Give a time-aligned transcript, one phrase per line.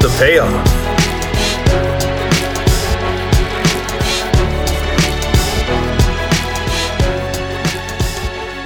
[0.00, 0.88] the payoff.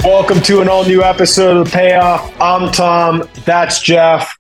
[0.05, 2.39] Welcome to an all new episode of The Payoff.
[2.41, 3.29] I'm Tom.
[3.47, 4.37] That's Jeff.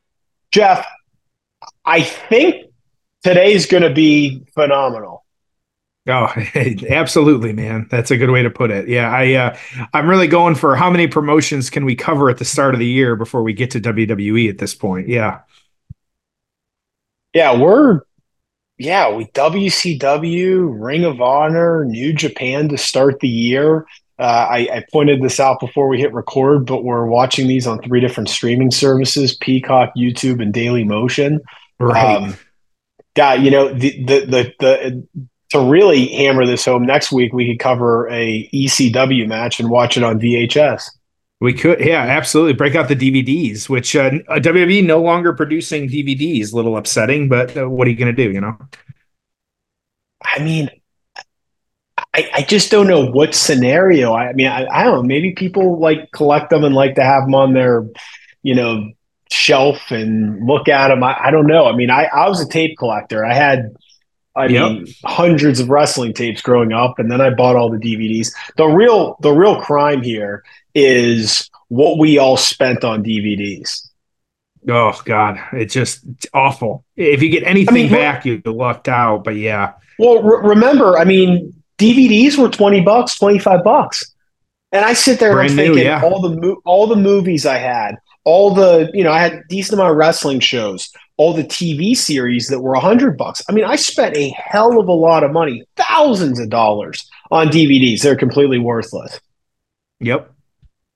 [0.50, 0.86] Jeff,
[1.84, 2.66] I think
[3.22, 5.24] today's going to be phenomenal.
[6.08, 6.34] Oh,
[6.90, 7.86] absolutely, man.
[7.90, 8.88] That's a good way to put it.
[8.88, 9.56] Yeah, I uh,
[9.94, 12.86] I'm really going for how many promotions can we cover at the start of the
[12.86, 15.08] year before we get to WWE at this point.
[15.08, 15.40] Yeah.
[17.34, 18.00] Yeah, we're
[18.78, 23.86] yeah, we WCW, Ring of Honor, New Japan to start the year.
[24.18, 27.80] Uh, I, I, pointed this out before we hit record, but we're watching these on
[27.80, 31.40] three different streaming services: Peacock, YouTube, and Daily Motion.
[31.80, 32.16] Right.
[32.16, 32.36] Um,
[33.14, 36.84] God, you know the, the the the to really hammer this home.
[36.84, 40.90] Next week we could cover a ECW match and watch it on VHS.
[41.42, 42.52] We could, yeah, absolutely.
[42.52, 46.52] Break out the DVDs, which uh, WWE no longer producing DVDs.
[46.52, 48.30] A little upsetting, but uh, what are you going to do?
[48.30, 48.56] You know.
[50.24, 50.70] I mean,
[52.14, 54.12] I, I just don't know what scenario.
[54.12, 55.02] I, I mean, I, I, don't know.
[55.02, 57.88] Maybe people like collect them and like to have them on their,
[58.44, 58.92] you know,
[59.32, 61.02] shelf and look at them.
[61.02, 61.66] I, I don't know.
[61.66, 63.24] I mean, I, I was a tape collector.
[63.24, 63.74] I had,
[64.36, 64.70] I yep.
[64.70, 68.32] mean, hundreds of wrestling tapes growing up, and then I bought all the DVDs.
[68.56, 73.88] The real, the real crime here is what we all spent on DVDs.
[74.68, 76.84] Oh God, it's just it's awful.
[76.96, 79.24] If you get anything I mean, back, you lucked out.
[79.24, 79.72] But yeah.
[79.98, 84.12] Well, re- remember, I mean, DVDs were 20 bucks, 25 bucks.
[84.70, 86.02] And I sit there Brand and I'm thinking new, yeah.
[86.02, 89.74] all the mo- all the movies I had, all the, you know, I had decent
[89.74, 93.42] amount of wrestling shows, all the TV series that were 100 bucks.
[93.48, 97.48] I mean, I spent a hell of a lot of money, thousands of dollars on
[97.48, 98.00] DVDs.
[98.00, 99.20] They're completely worthless.
[100.00, 100.32] Yep.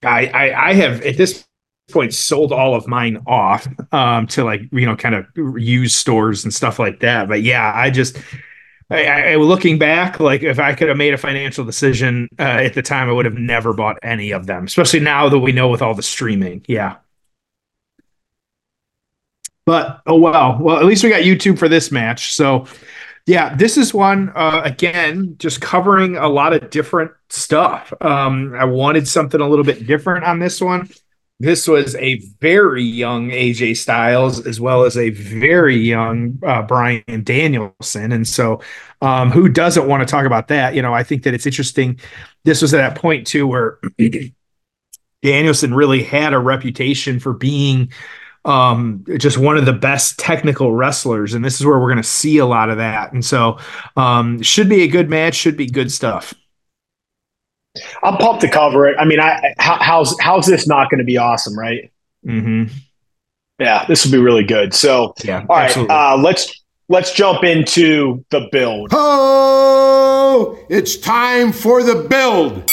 [0.06, 1.44] I I, I have at this
[1.90, 6.42] point sold all of mine off um to like you know kind of use stores
[6.42, 8.18] and stuff like that but yeah i just
[8.88, 12.74] I, I, looking back, like if I could have made a financial decision uh, at
[12.74, 14.64] the time, I would have never bought any of them.
[14.64, 16.64] Especially now that we know with all the streaming.
[16.68, 16.96] Yeah.
[19.64, 22.32] But oh well, well at least we got YouTube for this match.
[22.32, 22.66] So
[23.26, 27.92] yeah, this is one uh, again, just covering a lot of different stuff.
[28.00, 30.88] Um, I wanted something a little bit different on this one.
[31.38, 37.24] This was a very young AJ Styles as well as a very young uh, Bryan
[37.24, 38.12] Danielson.
[38.12, 38.62] And so,
[39.02, 40.74] um, who doesn't want to talk about that?
[40.74, 42.00] You know, I think that it's interesting.
[42.44, 43.78] This was at that point too where
[45.22, 47.92] Danielson really had a reputation for being
[48.46, 51.34] um, just one of the best technical wrestlers.
[51.34, 53.12] And this is where we're going to see a lot of that.
[53.12, 53.58] And so,
[53.96, 56.32] um, should be a good match, should be good stuff.
[58.02, 58.96] I'm pumped to cover it.
[58.98, 61.92] I mean, I how, how's how's this not going to be awesome, right?
[62.26, 62.72] Mm-hmm.
[63.58, 64.72] Yeah, this will be really good.
[64.72, 68.90] So, yeah, all right, uh, let's let's jump into the build.
[68.92, 72.70] Oh, it's time for the build.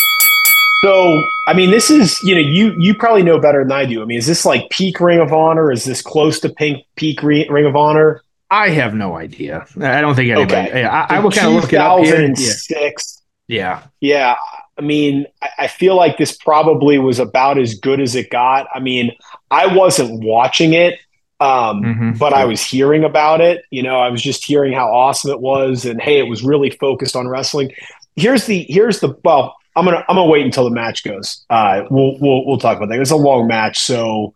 [0.83, 4.01] So, I mean, this is you know you you probably know better than I do.
[4.01, 5.71] I mean, is this like peak Ring of Honor?
[5.71, 8.21] Is this close to pink peak Ring of Honor?
[8.51, 9.65] I have no idea.
[9.81, 10.69] I don't think anybody.
[10.69, 10.83] Okay.
[10.83, 12.35] I, I will kind of look it up here.
[12.35, 13.21] Six.
[13.47, 13.83] Yeah.
[13.99, 14.35] Yeah.
[14.77, 15.25] I mean,
[15.57, 18.67] I feel like this probably was about as good as it got.
[18.73, 19.11] I mean,
[19.49, 20.99] I wasn't watching it,
[21.39, 22.11] um, mm-hmm.
[22.13, 23.65] but I was hearing about it.
[23.69, 26.71] You know, I was just hearing how awesome it was, and hey, it was really
[26.71, 27.71] focused on wrestling.
[28.15, 29.55] Here's the here's the well.
[29.75, 31.45] I'm gonna I'm gonna wait until the match goes.
[31.49, 32.99] Uh, we'll we'll we'll talk about that.
[32.99, 34.33] It's a long match, so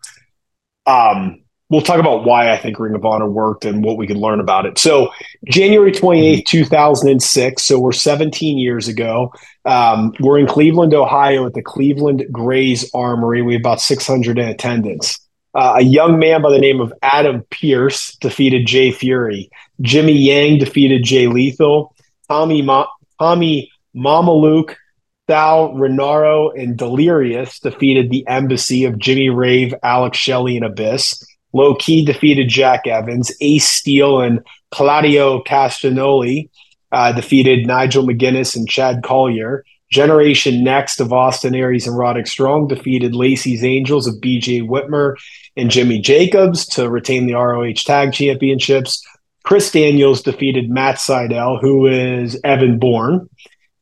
[0.86, 4.18] um, we'll talk about why I think Ring of Honor worked and what we can
[4.18, 4.78] learn about it.
[4.78, 5.12] So,
[5.46, 7.62] January 28th, 2006.
[7.62, 9.32] So, we're 17 years ago.
[9.64, 13.42] Um, we're in Cleveland, Ohio at the Cleveland Grays Armory.
[13.42, 15.20] We have about 600 in attendance.
[15.54, 19.50] Uh, a young man by the name of Adam Pierce defeated Jay Fury.
[19.80, 21.94] Jimmy Yang defeated Jay Lethal.
[22.28, 22.86] Tommy, Ma-
[23.18, 24.76] Tommy Mamaluke,
[25.28, 31.22] Sal Rinauro, and Delirious defeated the embassy of Jimmy Rave, Alex Shelley, and Abyss.
[31.52, 33.30] Low Ki defeated Jack Evans.
[33.40, 34.40] Ace Steel and
[34.70, 36.48] Claudio Castagnoli
[36.92, 39.62] uh, defeated Nigel McGuinness and Chad Collyer.
[39.90, 45.16] Generation Next of Austin Aries and Roderick Strong defeated Lacey's Angels of BJ Whitmer
[45.56, 49.02] and Jimmy Jacobs to retain the ROH Tag Championships.
[49.44, 53.28] Chris Daniels defeated Matt Sydal, who is Evan Bourne.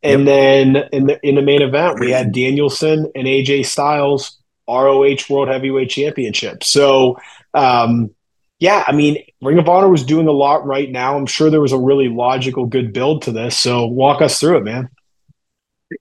[0.06, 0.26] And yep.
[0.26, 4.38] then in the in the main event, we had Danielson and AJ Styles
[4.69, 6.62] ROH World Heavyweight Championship.
[6.62, 7.19] So
[7.55, 8.14] um,
[8.58, 11.17] yeah, I mean, Ring of Honor was doing a lot right now.
[11.17, 13.58] I'm sure there was a really logical, good build to this.
[13.58, 14.88] So walk us through it, man.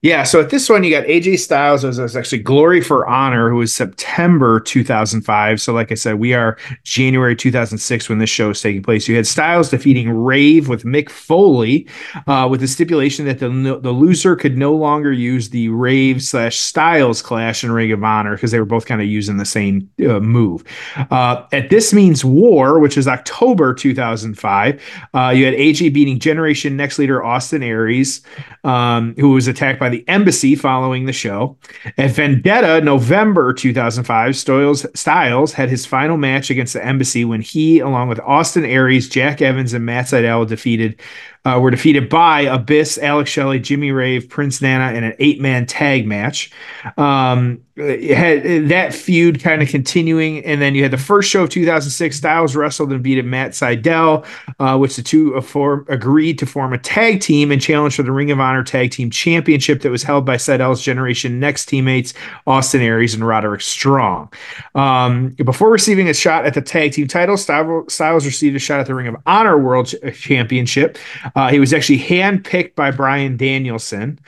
[0.01, 3.57] Yeah, so at this one you got AJ Styles was, actually Glory for Honor, who
[3.57, 5.61] was September 2005.
[5.61, 9.07] So, like I said, we are January 2006 when this show is taking place.
[9.07, 11.87] You had Styles defeating Rave with Mick Foley,
[12.25, 13.49] uh, with the stipulation that the
[13.79, 18.33] the loser could no longer use the Rave slash Styles clash in Ring of Honor
[18.33, 20.63] because they were both kind of using the same uh, move.
[21.11, 24.81] Uh, at this means War, which is October 2005,
[25.13, 28.21] uh, you had AJ beating Generation Next leader Austin Aries,
[28.63, 31.57] um, who was attacked by the embassy following the show.
[31.97, 37.79] At Vendetta, November 2005, Styles, Styles had his final match against the embassy when he,
[37.79, 40.99] along with Austin Aries, Jack Evans, and Matt Sydal, defeated
[41.45, 45.65] uh, were defeated by Abyss, Alex Shelley, Jimmy Rave, Prince Nana in an eight man
[45.65, 46.51] tag match.
[46.97, 51.49] Um, had that feud kind of continuing, and then you had the first show of
[51.49, 52.15] 2006.
[52.15, 54.25] Styles wrestled and beat Matt Sydal,
[54.59, 58.13] uh, which the two form, agreed to form a tag team and challenge for the
[58.13, 62.13] Ring of Honor Tag Team Championship that was held by Sydal's Generation Next teammates
[62.47, 64.31] Austin Aries and Roderick Strong.
[64.73, 68.87] Um, before receiving a shot at the tag team title, Styles received a shot at
[68.87, 70.97] the Ring of Honor World Championship.
[71.35, 74.19] Uh, he was actually handpicked by Bryan Danielson.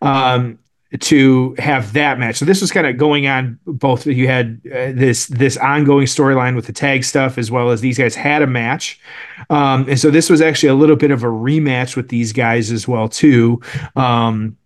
[0.00, 0.58] Um,
[1.00, 2.36] to have that match.
[2.36, 6.54] So this was kind of going on both you had uh, this this ongoing storyline
[6.54, 9.00] with the tag stuff as well as these guys had a match.
[9.48, 12.70] Um, and so this was actually a little bit of a rematch with these guys
[12.70, 13.60] as well too.
[13.96, 14.58] Um,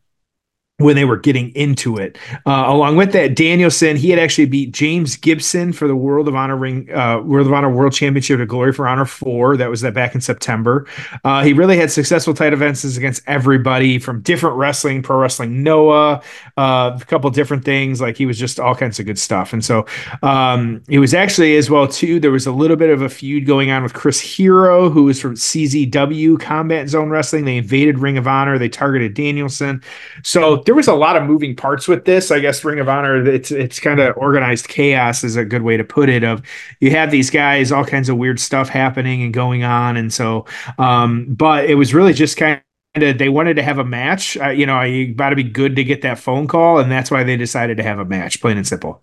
[0.78, 2.19] when they were getting into it.
[2.44, 6.34] Uh, along with that, Danielson, he had actually beat James Gibson for the World of
[6.34, 9.56] Honor Ring, uh, World of Honor World Championship at Glory for Honor 4.
[9.56, 10.87] That was that back in September.
[11.25, 16.20] Uh, he really had successful title events against everybody from different wrestling, pro wrestling Noah,
[16.58, 18.02] uh, a couple different things.
[18.02, 19.55] Like he was just all kinds of good stuff.
[19.55, 19.87] And so
[20.22, 23.46] um, it was actually as well, too, there was a little bit of a feud
[23.46, 27.46] going on with Chris Hero, who was from CZW Combat Zone Wrestling.
[27.46, 28.58] They invaded Ring of Honor.
[28.58, 29.82] They targeted Danielson.
[30.22, 32.30] So there was a lot of moving parts with this.
[32.30, 35.76] I guess Ring of Honor, it's it's kind of organized chaos is a good way
[35.76, 36.24] to put it.
[36.24, 36.42] Of
[36.80, 40.44] you have these guys, all kinds of weird stuff happening and going on, and so,
[40.78, 42.60] um, but it was really just kind
[42.96, 44.36] of they wanted to have a match.
[44.36, 47.12] Uh, you know, you got to be good to get that phone call, and that's
[47.12, 49.02] why they decided to have a match, plain and simple.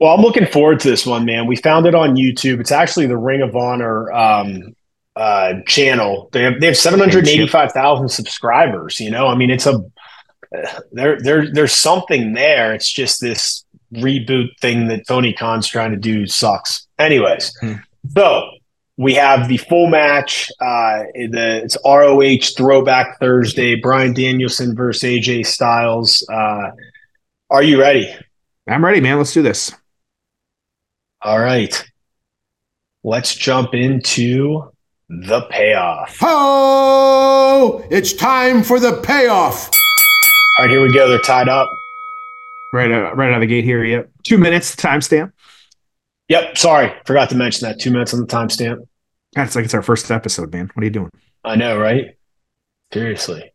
[0.00, 1.46] Well, I'm looking forward to this one, man.
[1.46, 2.60] We found it on YouTube.
[2.60, 4.74] It's actually the Ring of Honor um,
[5.18, 6.28] uh, channel.
[6.32, 9.00] They have they have seven hundred eighty five thousand subscribers.
[9.00, 9.84] You know, I mean, it's a
[10.92, 12.72] there there there's something there.
[12.72, 16.86] It's just this reboot thing that Tony Khan's trying to do sucks.
[17.00, 17.74] Anyways, hmm.
[18.16, 18.48] so
[18.96, 20.52] we have the full match.
[20.60, 23.74] Uh, the it's ROH Throwback Thursday.
[23.74, 26.24] Bryan Danielson versus AJ Styles.
[26.32, 26.70] Uh,
[27.50, 28.14] are you ready?
[28.68, 29.18] I'm ready, man.
[29.18, 29.74] Let's do this.
[31.22, 31.84] All right.
[33.02, 34.70] Let's jump into
[35.08, 36.18] the payoff.
[36.22, 39.70] Oh, it's time for the payoff.
[40.58, 41.08] All right, here we go.
[41.08, 41.68] They're tied up.
[42.72, 43.82] Right, uh, right out of the gate here.
[43.84, 45.32] Yep, two minutes timestamp.
[46.28, 46.58] Yep.
[46.58, 47.80] Sorry, forgot to mention that.
[47.80, 48.86] Two minutes on the timestamp.
[49.32, 50.70] That's like it's our first episode, man.
[50.74, 51.10] What are you doing?
[51.44, 52.16] I know, right?
[52.92, 53.52] Seriously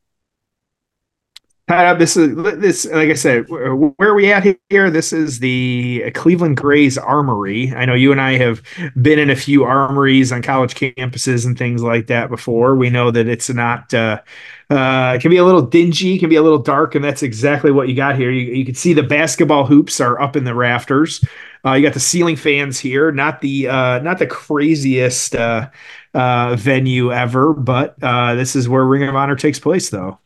[1.78, 2.00] up.
[2.00, 4.90] This is this, like I said, where are we at here?
[4.90, 7.74] This is the Cleveland Grays Armory.
[7.74, 8.62] I know you and I have
[9.02, 12.76] been in a few armories on college campuses and things like that before.
[12.76, 13.94] We know that it's not.
[13.94, 14.22] Uh,
[14.70, 17.72] uh, it can be a little dingy, can be a little dark, and that's exactly
[17.72, 18.32] what you got here.
[18.32, 21.24] You, you can see the basketball hoops are up in the rafters.
[21.66, 25.70] Uh, you got the ceiling fans here, not the uh, not the craziest uh,
[26.14, 30.20] uh, venue ever, but uh, this is where Ring of Honor takes place, though.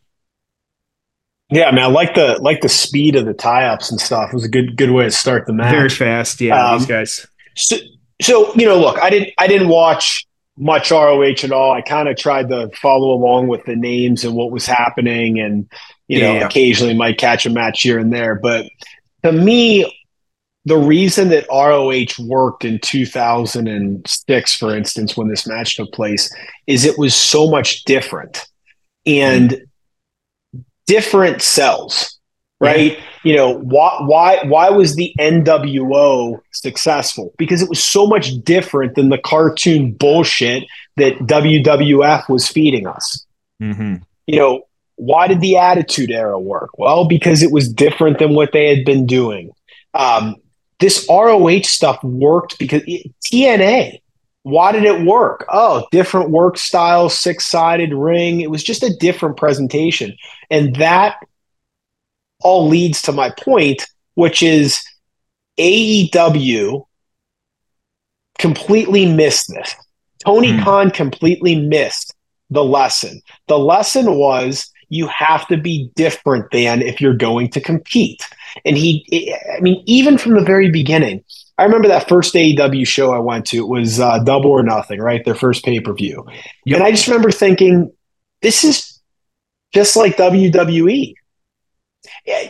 [1.50, 4.30] Yeah, I mean, I like the like the speed of the tie-ups and stuff.
[4.30, 5.74] It was a good good way to start the match.
[5.74, 6.72] Very fast, yeah.
[6.72, 7.28] Um, these guys.
[7.56, 7.78] So,
[8.22, 10.28] so you know, look, I didn't I didn't watch
[10.58, 11.72] much ROH at all.
[11.72, 15.70] I kind of tried to follow along with the names and what was happening, and
[16.10, 16.46] you know, yeah.
[16.46, 18.36] occasionally might catch a match here and there.
[18.36, 18.66] But
[19.24, 20.06] to me,
[20.66, 26.30] the reason that ROH worked in 2006, for instance, when this match took place,
[26.66, 28.46] is it was so much different.
[29.06, 29.64] And mm-hmm
[30.88, 32.18] different cells,
[32.60, 32.94] right?
[32.94, 33.04] Yeah.
[33.24, 37.34] You know, why why why was the NWO successful?
[37.38, 40.64] Because it was so much different than the cartoon bullshit
[40.96, 43.26] that WWF was feeding us.
[43.62, 43.96] Mm-hmm.
[44.28, 46.78] You know, why did the Attitude Era work?
[46.78, 49.52] Well, because it was different than what they had been doing.
[49.94, 50.36] Um,
[50.80, 54.00] this ROH stuff worked because it, TNA
[54.48, 55.46] why did it work?
[55.52, 58.40] Oh, different work style, six sided ring.
[58.40, 60.16] It was just a different presentation.
[60.50, 61.18] And that
[62.40, 63.86] all leads to my point,
[64.16, 64.82] which is
[65.60, 66.86] AEW
[68.38, 69.76] completely missed this.
[70.24, 70.64] Tony mm.
[70.64, 72.16] Khan completely missed
[72.50, 73.22] the lesson.
[73.48, 78.24] The lesson was you have to be different than if you're going to compete.
[78.64, 81.24] And he, I mean, even from the very beginning,
[81.58, 83.58] I remember that first AEW show I went to.
[83.58, 85.24] It was uh, Double or Nothing, right?
[85.26, 86.26] Their first pay per view,
[86.66, 86.78] yep.
[86.78, 87.92] and I just remember thinking,
[88.42, 89.00] this is
[89.74, 91.16] just like WWE.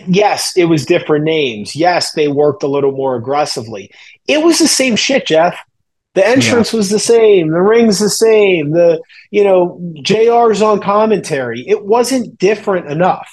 [0.07, 1.75] Yes, it was different names.
[1.75, 3.91] Yes, they worked a little more aggressively.
[4.27, 5.57] It was the same shit, Jeff.
[6.13, 6.77] The entrance yeah.
[6.77, 7.51] was the same.
[7.51, 8.71] The ring's the same.
[8.71, 11.63] The you know JR's on commentary.
[11.67, 13.29] It wasn't different enough.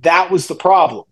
[0.00, 1.04] That was the problem,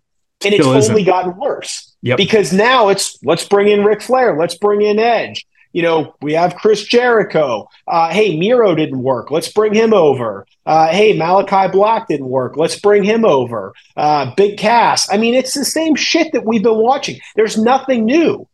[0.44, 0.92] and Still it's isn't.
[0.92, 1.86] only gotten worse.
[2.03, 2.19] Yep.
[2.19, 5.47] Because now it's let's bring in Ric Flair, let's bring in Edge.
[5.73, 7.69] You know, we have Chris Jericho.
[7.87, 9.31] Uh, hey, Miro didn't work.
[9.31, 10.47] Let's bring him over.
[10.65, 12.57] Uh, hey, Malakai Black didn't work.
[12.57, 13.75] Let's bring him over.
[13.95, 15.07] Uh, Big Cass.
[15.12, 17.21] I mean, it's the same shit that we've been watching.
[17.35, 18.49] There's nothing new.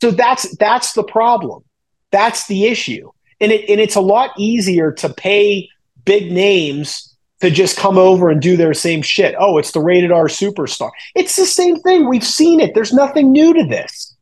[0.00, 1.62] So that's that's the problem.
[2.10, 3.10] That's the issue.
[3.40, 5.68] And it and it's a lot easier to pay
[6.04, 7.09] big names
[7.40, 9.34] to just come over and do their same shit.
[9.38, 10.90] Oh, it's the rated R superstar.
[11.14, 12.08] It's the same thing.
[12.08, 12.74] We've seen it.
[12.74, 14.16] There's nothing new to this.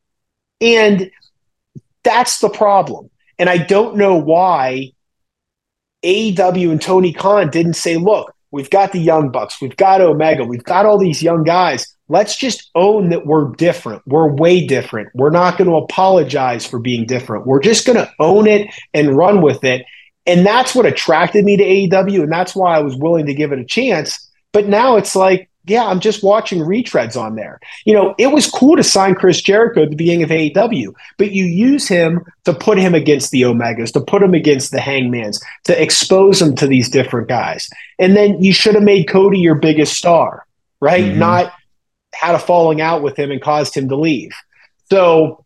[0.60, 1.10] And
[2.04, 3.10] that's the problem.
[3.38, 4.92] And I don't know why
[6.04, 10.44] AEW and Tony Khan didn't say, look, we've got the Young Bucks, we've got Omega,
[10.44, 11.94] we've got all these young guys.
[12.08, 14.02] Let's just own that we're different.
[14.06, 15.10] We're way different.
[15.14, 17.46] We're not going to apologize for being different.
[17.46, 19.84] We're just going to own it and run with it.
[20.28, 22.22] And that's what attracted me to AEW.
[22.22, 24.30] And that's why I was willing to give it a chance.
[24.52, 27.60] But now it's like, yeah, I'm just watching retreads on there.
[27.84, 31.32] You know, it was cool to sign Chris Jericho at the beginning of AEW, but
[31.32, 35.42] you use him to put him against the Omegas, to put him against the Hangmans,
[35.64, 37.68] to expose him to these different guys.
[37.98, 40.46] And then you should have made Cody your biggest star,
[40.80, 41.04] right?
[41.04, 41.18] Mm-hmm.
[41.18, 41.52] Not
[42.14, 44.32] had a falling out with him and caused him to leave.
[44.90, 45.44] So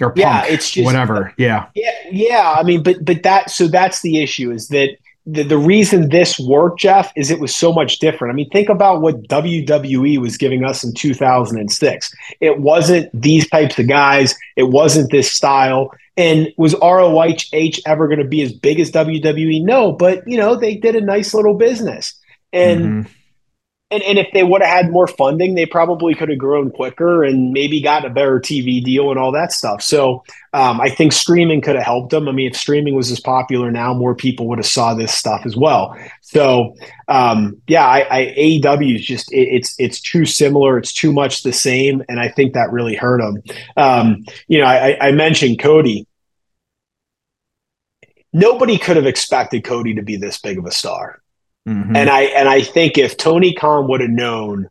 [0.00, 1.34] or punk, yeah, it's just whatever.
[1.36, 1.66] Yeah.
[1.74, 1.90] Yeah.
[2.10, 2.54] Yeah.
[2.56, 6.38] I mean, but but that so that's the issue is that the, the reason this
[6.38, 8.32] worked, Jeff, is it was so much different.
[8.32, 12.14] I mean, think about what WWE was giving us in 2006.
[12.40, 14.34] It wasn't these types of guys.
[14.56, 15.92] It wasn't this style.
[16.16, 17.36] And was ROH
[17.86, 19.62] ever going to be as big as WWE?
[19.64, 22.18] No, but you know, they did a nice little business.
[22.52, 23.12] And mm-hmm
[23.90, 27.24] and, and if they would have had more funding, they probably could have grown quicker
[27.24, 29.82] and maybe got a better TV deal and all that stuff.
[29.82, 32.28] So um, I think streaming could have helped them.
[32.28, 35.40] I mean, if streaming was as popular now, more people would have saw this stuff
[35.46, 35.96] as well.
[36.20, 36.74] So
[37.08, 40.76] um, yeah, I, I AEW is just it, it's it's too similar.
[40.76, 43.42] It's too much the same, and I think that really hurt them.
[43.78, 46.06] Um, you know, I, I mentioned Cody.
[48.34, 51.22] Nobody could have expected Cody to be this big of a star.
[51.68, 51.96] Mm-hmm.
[51.96, 54.70] And I and I think if Tony Khan would have known,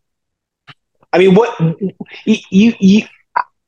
[1.13, 1.55] I mean, what
[2.25, 3.03] you, you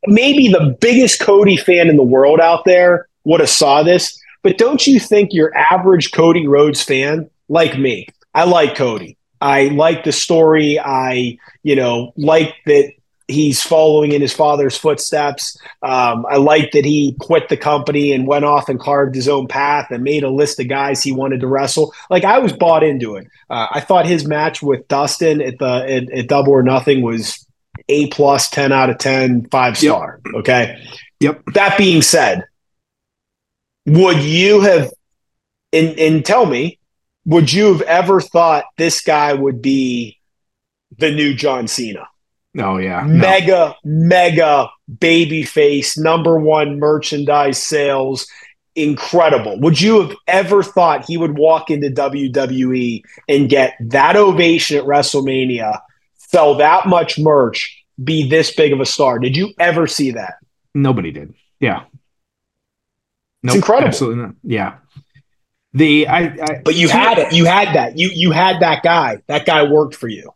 [0.08, 4.58] maybe the biggest Cody fan in the world out there would have saw this, but
[4.58, 9.16] don't you think your average Cody Rhodes fan, like me, I like Cody.
[9.42, 10.80] I like the story.
[10.80, 12.92] I, you know, like that
[13.30, 15.58] he's following in his father's footsteps.
[15.82, 19.48] Um, I like that he quit the company and went off and carved his own
[19.48, 21.94] path and made a list of guys he wanted to wrestle.
[22.10, 23.28] Like I was bought into it.
[23.50, 27.46] Uh, I thought his match with Dustin at the at, at Double or Nothing was
[27.88, 30.20] a plus, ten out of 10, five star.
[30.26, 30.36] Yep.
[30.36, 30.84] Okay.
[31.20, 31.44] Yep.
[31.54, 32.46] That being said,
[33.86, 34.92] would you have
[35.72, 36.80] and and tell me,
[37.26, 40.18] would you have ever thought this guy would be
[40.98, 42.08] the new John Cena?
[42.58, 44.08] Oh yeah, mega no.
[44.08, 48.28] mega baby face, number one merchandise sales,
[48.76, 49.60] incredible.
[49.60, 54.86] Would you have ever thought he would walk into WWE and get that ovation at
[54.86, 55.80] WrestleMania,
[56.18, 59.20] sell that much merch, be this big of a star?
[59.20, 60.36] Did you ever see that?
[60.74, 61.36] Nobody did.
[61.60, 61.84] Yeah,
[63.44, 63.90] nope, it's incredible.
[63.90, 64.36] Absolutely not.
[64.44, 64.78] Yeah.
[65.74, 67.32] The I, I but you had it.
[67.32, 67.96] You had that.
[67.96, 69.22] You you had that guy.
[69.28, 70.34] That guy worked for you.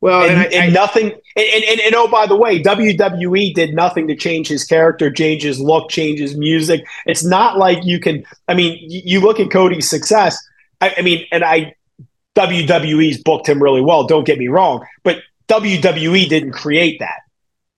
[0.00, 3.52] Well, and, and, I, and I, nothing, and, and, and, oh, by the way, WWE
[3.52, 6.86] did nothing to change his character, change his look, change his music.
[7.06, 8.24] It's not like you can.
[8.46, 10.38] I mean, you look at Cody's success.
[10.80, 11.74] I, I mean, and I
[12.36, 14.06] WWE's booked him really well.
[14.06, 17.20] Don't get me wrong, but WWE didn't create that.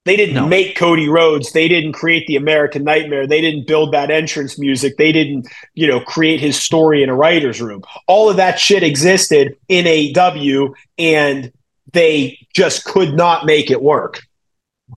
[0.05, 0.47] They didn't no.
[0.47, 1.51] make Cody Rhodes.
[1.51, 3.27] They didn't create the American Nightmare.
[3.27, 4.97] They didn't build that entrance music.
[4.97, 7.83] They didn't, you know, create his story in a writer's room.
[8.07, 11.51] All of that shit existed in AEW, and
[11.93, 14.21] they just could not make it work.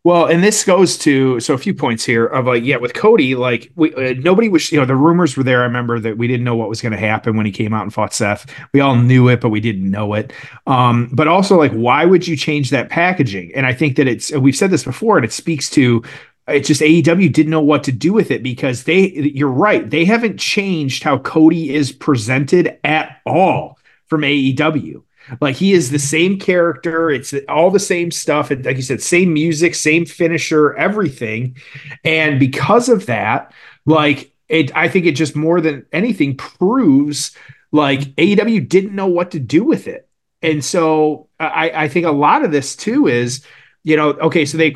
[0.03, 3.37] Well, and this goes to so a few points here of like yeah, with Cody,
[3.37, 5.61] like we uh, nobody was you know the rumors were there.
[5.61, 7.83] I remember that we didn't know what was going to happen when he came out
[7.83, 8.47] and fought Seth.
[8.73, 10.33] We all knew it, but we didn't know it.
[10.67, 13.53] Um, but also like why would you change that packaging?
[13.55, 16.03] And I think that it's we've said this before, and it speaks to
[16.49, 20.05] it's just AEW didn't know what to do with it because they you're right they
[20.05, 25.03] haven't changed how Cody is presented at all from AEW.
[25.41, 27.11] Like he is the same character.
[27.11, 28.51] It's all the same stuff.
[28.51, 31.57] And like you said, same music, same finisher, everything.
[32.05, 33.53] And because of that,
[33.87, 37.37] like it, I think it just more than anything proves
[37.73, 40.09] like AEW didn't know what to do with it.
[40.43, 43.45] And so I, I think a lot of this too is,
[43.83, 44.75] you know, okay, so they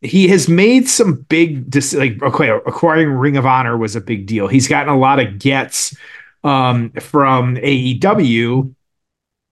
[0.00, 4.48] he has made some big like okay, acquiring Ring of Honor was a big deal.
[4.48, 5.96] He's gotten a lot of gets
[6.44, 8.74] um, from AEW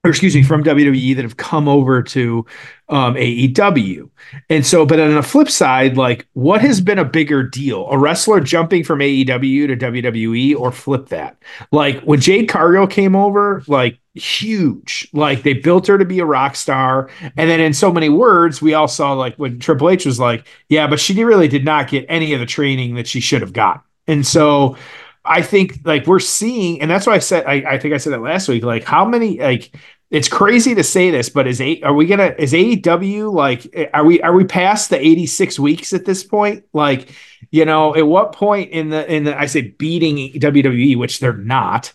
[0.03, 2.47] or excuse me, from WWE that have come over to
[2.89, 4.09] um, AEW.
[4.49, 7.87] And so, but on the flip side, like what has been a bigger deal?
[7.91, 11.37] A wrestler jumping from AEW to WWE or flip that?
[11.71, 15.07] Like when Jade Cargill came over, like huge.
[15.13, 17.11] Like they built her to be a rock star.
[17.21, 20.47] And then in so many words, we all saw like when Triple H was like,
[20.71, 23.53] yeah, but she really did not get any of the training that she should have
[23.53, 23.85] got.
[24.07, 24.77] And so
[25.25, 28.13] I think like we're seeing, and that's why I said I, I think I said
[28.13, 28.65] that last week.
[28.65, 29.77] Like how many like
[30.11, 34.05] it's crazy to say this, but is a are we gonna is AEW like are
[34.05, 36.65] we are we past the 86 weeks at this point?
[36.73, 37.15] Like,
[37.51, 41.33] you know, at what point in the in the I say beating WWE, which they're
[41.33, 41.93] not.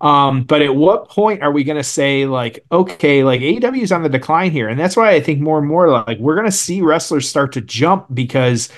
[0.00, 4.04] Um, but at what point are we to say like, okay, like AEW is on
[4.04, 6.80] the decline here, and that's why I think more and more like we're to see
[6.82, 8.70] wrestlers start to jump because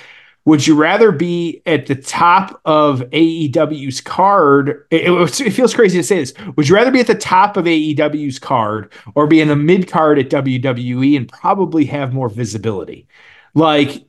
[0.44, 4.86] would you rather be at the top of AEW's card?
[4.90, 6.32] It, it, feels crazy to say this.
[6.56, 9.88] Would you rather be at the top of AEW's card or be in the mid
[9.88, 13.06] card at WWE and probably have more visibility?
[13.54, 14.04] Like,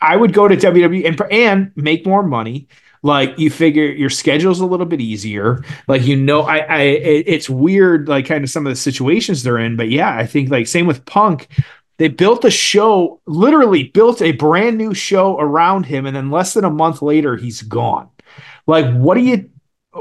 [0.00, 2.68] I would go to WWE and, and make more money.
[3.02, 5.62] Like you figure your schedule's a little bit easier.
[5.86, 9.58] Like you know, I, I, it's weird, like kind of some of the situations they're
[9.58, 9.76] in.
[9.76, 11.48] But yeah, I think like same with Punk
[11.98, 16.54] they built a show, literally built a brand new show around him, and then less
[16.54, 18.08] than a month later, he's gone.
[18.66, 19.50] Like, what do you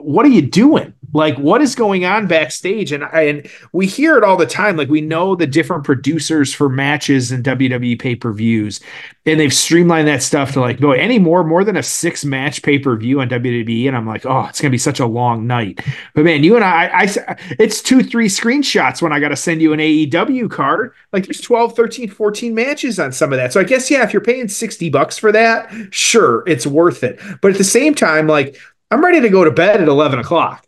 [0.03, 0.93] what are you doing?
[1.13, 2.91] Like, what is going on backstage?
[2.91, 4.75] And and we hear it all the time.
[4.75, 8.81] Like, we know the different producers for matches and WWE pay per views,
[9.25, 12.61] and they've streamlined that stuff to like, boy, any more more than a six match
[12.61, 13.87] pay per view on WWE.
[13.87, 15.79] And I'm like, oh, it's gonna be such a long night.
[16.13, 19.61] But man, you and I, I it's two, three screenshots when I got to send
[19.61, 20.93] you an AEW card.
[21.13, 23.53] Like, there's 12, 13, 14 matches on some of that.
[23.53, 27.19] So I guess yeah, if you're paying 60 bucks for that, sure, it's worth it.
[27.41, 28.57] But at the same time, like
[28.89, 30.67] I'm ready to go to bed at 11 o'clock.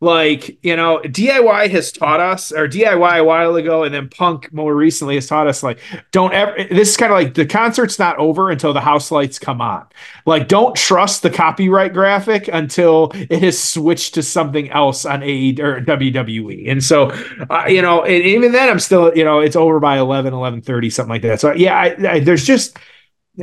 [0.00, 4.52] Like, you know, DIY has taught us, or DIY a while ago, and then Punk
[4.52, 5.80] more recently has taught us, like,
[6.12, 9.40] don't ever, this is kind of like the concert's not over until the house lights
[9.40, 9.88] come on.
[10.24, 15.56] Like, don't trust the copyright graphic until it has switched to something else on AE
[15.60, 16.70] or WWE.
[16.70, 17.10] And so,
[17.50, 20.62] uh, you know, and even then, I'm still, you know, it's over by 11, 11
[20.62, 21.40] 30, something like that.
[21.40, 22.78] So, yeah, I, I, there's just,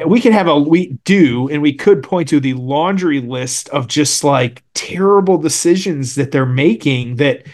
[0.05, 3.87] we can have a we do and we could point to the laundry list of
[3.87, 7.45] just like terrible decisions that they're making that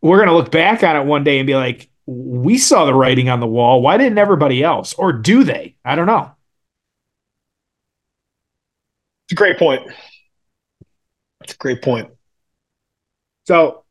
[0.00, 2.94] we're going to look back on it one day and be like we saw the
[2.94, 3.82] writing on the wall.
[3.82, 4.94] Why didn't everybody else?
[4.94, 5.76] Or do they?
[5.84, 6.32] I don't know.
[9.26, 9.82] It's a great point.
[11.42, 12.10] It's a great point.
[13.46, 13.84] So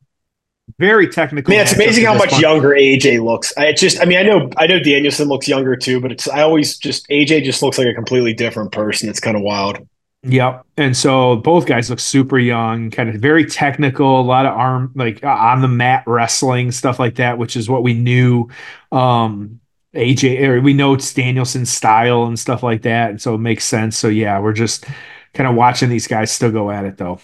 [0.78, 1.52] very technical.
[1.52, 3.56] Man, it's amazing how much younger AJ looks.
[3.56, 6.42] I just, I mean, I know, I know Danielson looks younger too, but it's, I
[6.42, 9.08] always just AJ just looks like a completely different person.
[9.08, 9.86] It's kind of wild.
[10.22, 10.66] Yep.
[10.76, 14.92] And so both guys look super young, kind of very technical, a lot of arm,
[14.94, 18.48] like uh, on the mat wrestling, stuff like that, which is what we knew.
[18.92, 19.60] Um,
[19.94, 23.10] AJ, or we know it's Danielson's style and stuff like that.
[23.10, 23.96] And so it makes sense.
[23.96, 24.84] So yeah, we're just
[25.32, 27.20] kind of watching these guys still go at it though.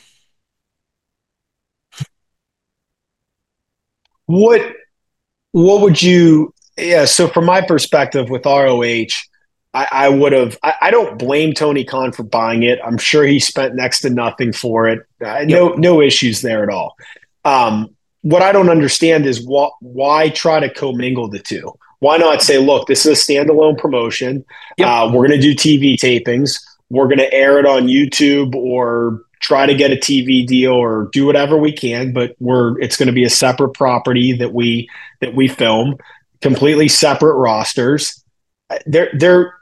[4.26, 4.60] What
[5.52, 9.06] what would you yeah, so from my perspective with ROH,
[9.72, 12.78] I, I would have I, I, don't blame Tony Khan for buying it.
[12.84, 15.06] I'm sure he spent next to nothing for it.
[15.24, 16.96] Uh, no no issues there at all.
[17.44, 21.72] Um, what I don't understand is what why try to commingle the two?
[22.00, 24.44] Why not say, look, this is a standalone promotion.
[24.76, 24.88] Yep.
[24.88, 26.60] Uh, we're going to do TV tapings.
[26.90, 31.08] We're going to air it on YouTube or try to get a TV deal or
[31.12, 34.88] do whatever we can, but we're it's going to be a separate property that we
[35.20, 35.96] that we film,
[36.40, 38.22] completely separate rosters.
[38.86, 39.54] They're they're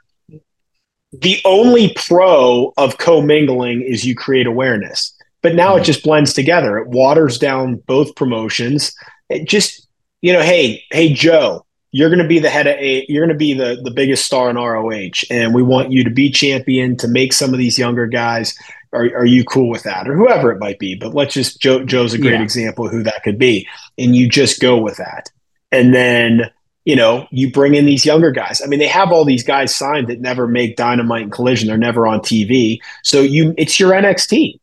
[1.21, 5.13] the only pro of commingling is you create awareness.
[5.41, 5.81] But now mm-hmm.
[5.81, 6.77] it just blends together.
[6.77, 8.93] It waters down both promotions.
[9.29, 9.87] It just,
[10.21, 13.37] you know, hey, hey Joe, you're going to be the head of a you're going
[13.37, 16.97] to be the the biggest star in ROH and we want you to be champion
[16.97, 18.53] to make some of these younger guys
[18.95, 21.83] are, are you cool with that or whoever it might be but let's just Joe,
[21.83, 22.41] Joe's a great yeah.
[22.41, 25.29] example of who that could be and you just go with that
[25.71, 26.51] and then
[26.85, 29.75] you know you bring in these younger guys I mean they have all these guys
[29.75, 33.91] signed that never make dynamite and collision they're never on TV so you it's your
[33.91, 34.59] NXT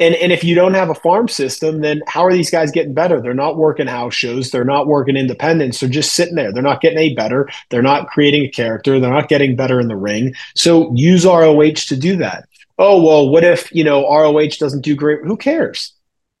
[0.00, 2.94] and and if you don't have a farm system, then how are these guys getting
[2.94, 3.20] better?
[3.20, 4.50] They're not working house shows.
[4.50, 5.78] They're not working independents.
[5.78, 6.52] They're just sitting there.
[6.52, 7.48] They're not getting any better.
[7.68, 8.98] They're not creating a character.
[8.98, 10.34] They're not getting better in the ring.
[10.56, 12.48] So use ROH to do that.
[12.80, 15.20] Oh well, what if you know ROH doesn't do great?
[15.22, 15.92] Who cares?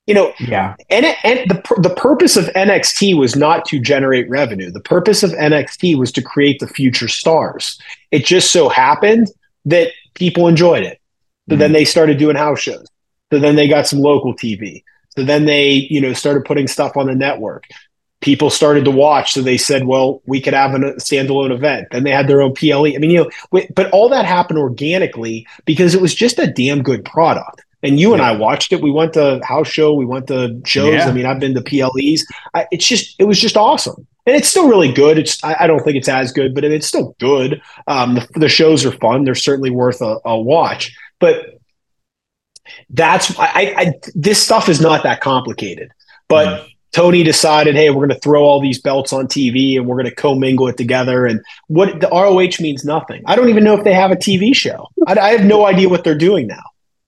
[0.06, 0.74] You know, yeah.
[0.88, 4.70] And, and the the purpose of NXT was not to generate revenue.
[4.70, 7.78] The purpose of NXT was to create the future stars.
[8.10, 9.28] It just so happened
[9.66, 10.98] that people enjoyed it.
[11.48, 11.60] So mm-hmm.
[11.60, 12.86] then they started doing house shows.
[13.30, 14.82] So then they got some local TV.
[15.16, 17.66] So then they, you know, started putting stuff on the network.
[18.20, 22.04] People started to watch, so they said, "Well, we could have a standalone event." Then
[22.04, 22.94] they had their own PLE.
[22.94, 26.82] I mean, you know, but all that happened organically because it was just a damn
[26.82, 27.62] good product.
[27.82, 28.82] And you and I watched it.
[28.82, 29.94] We went to house show.
[29.94, 30.92] We went to shows.
[30.92, 31.08] Yeah.
[31.08, 32.26] I mean, I've been to PLEs.
[32.52, 35.18] I, it's just, it was just awesome, and it's still really good.
[35.18, 37.62] It's, I, I don't think it's as good, but it's still good.
[37.86, 39.24] Um, the, the shows are fun.
[39.24, 40.94] They're certainly worth a, a watch.
[41.20, 41.58] But
[42.90, 45.90] that's I, I this stuff is not that complicated.
[46.28, 46.69] But mm-hmm.
[46.92, 50.08] Tony decided, hey, we're going to throw all these belts on TV and we're going
[50.08, 51.26] to commingle it together.
[51.26, 53.22] And what the ROH means nothing.
[53.26, 54.88] I don't even know if they have a TV show.
[55.06, 56.62] I, I have no idea what they're doing now.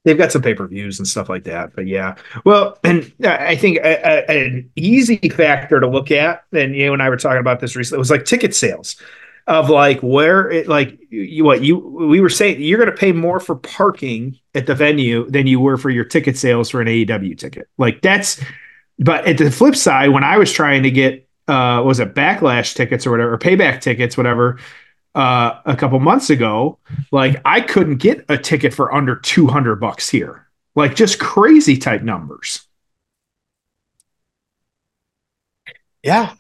[0.05, 2.17] They've got some pay per views and stuff like that, but yeah.
[2.45, 7.01] Well, and I think a, a, an easy factor to look at, and you and
[7.01, 8.97] I were talking about this recently, was like ticket sales
[9.47, 13.11] of like where it like you, what you we were saying you're going to pay
[13.11, 16.87] more for parking at the venue than you were for your ticket sales for an
[16.87, 17.69] AEW ticket.
[17.77, 18.41] Like that's
[19.05, 22.75] but at the flip side when I was trying to get uh was it backlash
[22.75, 24.59] tickets or whatever or payback tickets whatever
[25.15, 26.79] uh a couple months ago
[27.11, 30.47] like I couldn't get a ticket for under 200 bucks here.
[30.75, 32.67] Like just crazy type numbers.
[36.03, 36.35] Yeah.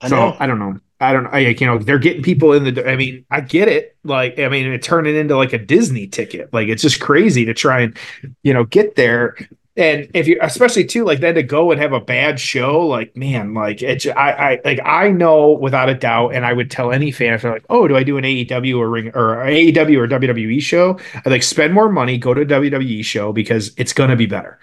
[0.00, 0.36] I so know.
[0.38, 0.80] I don't know.
[1.00, 1.36] I don't know.
[1.36, 2.88] You know, they're getting people in the.
[2.88, 3.96] I mean, I get it.
[4.04, 6.52] Like, I mean, it turned it into like a Disney ticket.
[6.52, 7.98] Like, it's just crazy to try and,
[8.42, 9.36] you know, get there.
[9.76, 13.16] And if you, especially too, like then to go and have a bad show, like
[13.16, 16.92] man, like it's I, I, like I know without a doubt, and I would tell
[16.92, 19.98] any fan if they're like, oh, do I do an AEW or ring or AEW
[19.98, 21.00] or WWE show?
[21.26, 24.60] I like spend more money, go to a WWE show because it's gonna be better.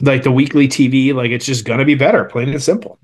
[0.00, 2.98] Like the weekly TV, like it's just gonna be better, plain and simple.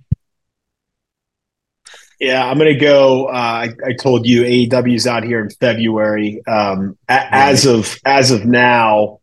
[2.20, 3.26] Yeah, I'm gonna go.
[3.26, 6.42] Uh, I, I, told you AEW's out here in February.
[6.46, 9.20] Um, a, as of as of now,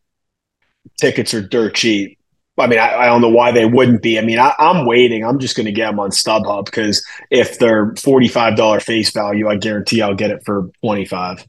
[0.97, 2.17] tickets are dirt cheap.
[2.57, 4.17] I mean, I, I don't know why they wouldn't be.
[4.17, 5.25] I mean, I, am waiting.
[5.25, 9.11] I'm just going to get them on StubHub because if they're forty five dollar face
[9.11, 11.45] value, I guarantee I'll get it for twenty five.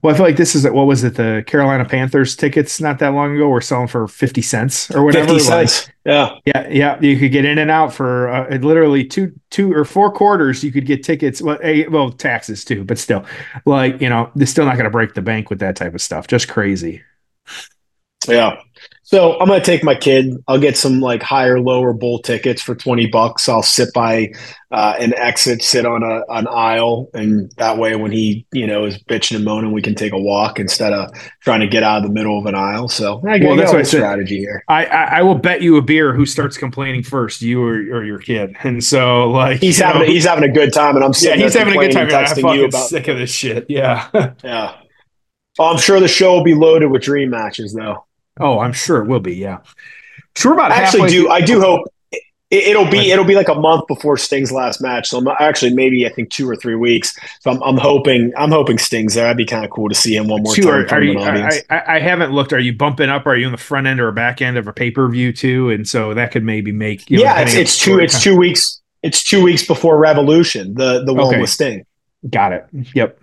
[0.00, 1.16] Well, I feel like this is what was it?
[1.16, 5.26] The Carolina Panthers tickets not that long ago were selling for fifty cents or whatever.
[5.26, 5.86] Fifty cents.
[5.86, 7.00] Like, yeah, yeah, yeah.
[7.00, 10.62] You could get in and out for uh, literally two, two or four quarters.
[10.62, 11.42] You could get tickets.
[11.42, 11.58] Well,
[11.90, 13.24] well, taxes too, but still,
[13.64, 16.00] like you know, they're still not going to break the bank with that type of
[16.00, 16.28] stuff.
[16.28, 17.02] Just crazy.
[18.28, 18.60] Yeah.
[19.04, 20.36] So I'm gonna take my kid.
[20.46, 23.48] I'll get some like higher, lower bowl tickets for twenty bucks.
[23.48, 24.32] I'll sit by
[24.70, 28.84] uh, an exit, sit on a an aisle, and that way, when he you know
[28.84, 31.98] is bitching and moaning, we can take a walk instead of trying to get out
[31.98, 32.88] of the middle of an aisle.
[32.88, 34.62] So I well, that's my strategy here.
[34.68, 38.04] I, I, I will bet you a beer who starts complaining first, you or, or
[38.04, 38.56] your kid.
[38.62, 41.34] And so like he's having know, a, he's having a good time, and I'm yeah
[41.34, 42.08] he's having a good time.
[42.12, 43.66] I'm you about sick of this shit.
[43.68, 44.08] Yeah,
[44.44, 44.76] yeah.
[45.58, 48.06] Oh, I'm sure the show will be loaded with dream matches though.
[48.40, 49.36] Oh, I'm sure it will be.
[49.36, 49.58] Yeah.
[50.36, 51.86] Sure about actually do I do hope
[52.52, 55.08] it, will be it'll be like a month before Sting's last match.
[55.08, 57.18] So I'm actually maybe I think two or three weeks.
[57.40, 59.24] So I'm, I'm hoping I'm hoping Sting's there.
[59.24, 60.72] That'd be kind of cool to see him one more two, time.
[60.72, 62.52] Are, are you, I, I, haven't looked.
[62.52, 63.26] Are you bumping up?
[63.26, 65.70] Are you in the front end or back end of a pay per view too?
[65.70, 67.40] And so that could maybe make you know, yeah.
[67.40, 67.98] It's, it's two.
[67.98, 68.82] It's two weeks.
[69.02, 70.74] It's two weeks before Revolution.
[70.74, 71.40] The the one okay.
[71.40, 71.86] with Sting.
[72.28, 72.66] Got it.
[72.94, 73.18] Yep.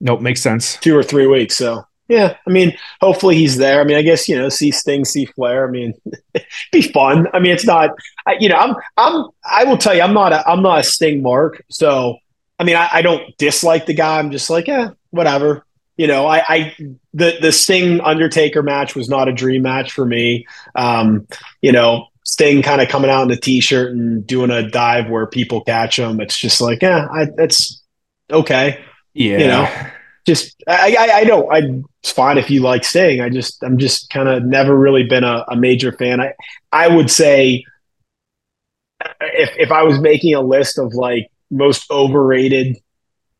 [0.00, 0.22] Nope.
[0.22, 0.78] Makes sense.
[0.78, 1.56] Two or three weeks.
[1.56, 3.80] So yeah, I mean, hopefully he's there.
[3.80, 5.66] I mean, I guess you know, see Sting, see Flair.
[5.66, 5.94] I mean,
[6.72, 7.28] be fun.
[7.32, 7.90] I mean, it's not,
[8.26, 10.82] I, you know, I'm, I'm, I will tell you, I'm not, a, I'm not a
[10.82, 11.64] Sting mark.
[11.70, 12.16] So,
[12.58, 14.18] I mean, I, I don't dislike the guy.
[14.18, 15.64] I'm just like, yeah, whatever.
[15.96, 16.76] You know, I, I,
[17.14, 20.46] the the Sting Undertaker match was not a dream match for me.
[20.74, 21.28] Um,
[21.62, 25.26] you know, Sting kind of coming out in a t-shirt and doing a dive where
[25.26, 26.20] people catch him.
[26.20, 27.82] It's just like, yeah, I, that's
[28.32, 28.82] okay.
[29.14, 29.38] Yeah.
[29.38, 29.90] You know
[30.26, 33.20] just I, I, I don't I it's fine if you like Sting.
[33.20, 36.20] I just I'm just kind of never really been a, a, major fan.
[36.20, 36.34] I
[36.72, 37.64] I would say
[39.20, 42.78] if if I was making a list of like most overrated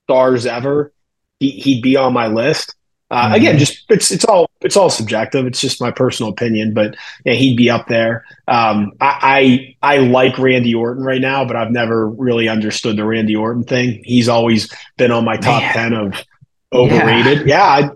[0.05, 0.93] stars ever,
[1.39, 2.75] he, he'd be on my list.
[3.11, 3.35] Uh, mm-hmm.
[3.35, 5.47] Again, just it's it's all it's all subjective.
[5.47, 8.25] It's just my personal opinion, but yeah, he'd be up there.
[8.47, 13.05] Um, I, I, I like Randy Orton right now, but I've never really understood the
[13.05, 14.03] Randy Orton thing.
[14.05, 15.73] He's always been on my top Man.
[15.73, 16.25] ten of
[16.73, 17.47] overrated.
[17.47, 17.91] Yeah, yeah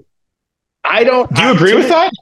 [0.84, 1.32] I, I, don't.
[1.34, 2.12] Do you agree with that?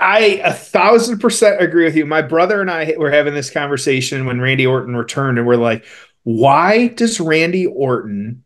[0.00, 2.06] I a thousand percent agree with you.
[2.06, 5.84] My brother and I were having this conversation when Randy Orton returned, and we're like,
[6.22, 8.44] why does Randy Orton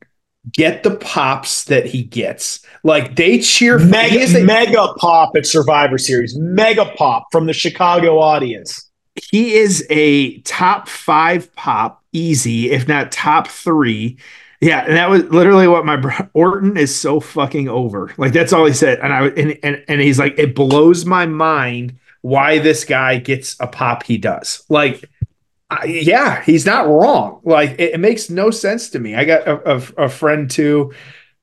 [0.51, 2.64] get the pops that he gets.
[2.83, 8.18] Like they cheer mega, a, mega pop at Survivor Series, mega pop from the Chicago
[8.18, 8.90] audience.
[9.31, 14.18] He is a top five pop, easy, if not top three.
[14.62, 18.14] Yeah, and that was literally what my bro- Orton is so fucking over.
[18.16, 21.27] Like that's all he said, and I and and, and he's like, it blows my
[21.27, 24.64] mind why this guy gets a pop he does.
[24.68, 25.11] Like
[25.85, 27.40] yeah, he's not wrong.
[27.42, 29.16] Like it, it, makes no sense to me.
[29.16, 30.92] I got a, a, a, friend too,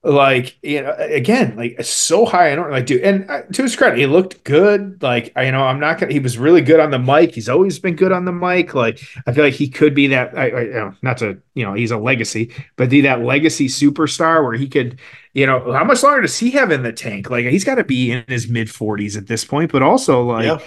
[0.02, 2.52] like you know, again, like so high.
[2.52, 3.02] I don't like do.
[3.04, 5.02] And uh, to his credit, he looked good.
[5.04, 6.14] Like I, you know, I'm not gonna.
[6.14, 7.36] He was really good on the mic.
[7.36, 8.74] He's always been good on the mic.
[8.74, 10.38] Like I feel like he could be that.
[10.38, 13.68] I, I you know, not to you know, he's a legacy, but be that legacy
[13.68, 15.00] superstar where he could.
[15.34, 17.30] You know, how much longer does he have in the tank?
[17.30, 20.46] Like he's got to be in his mid 40s at this point, but also like.
[20.46, 20.60] Yeah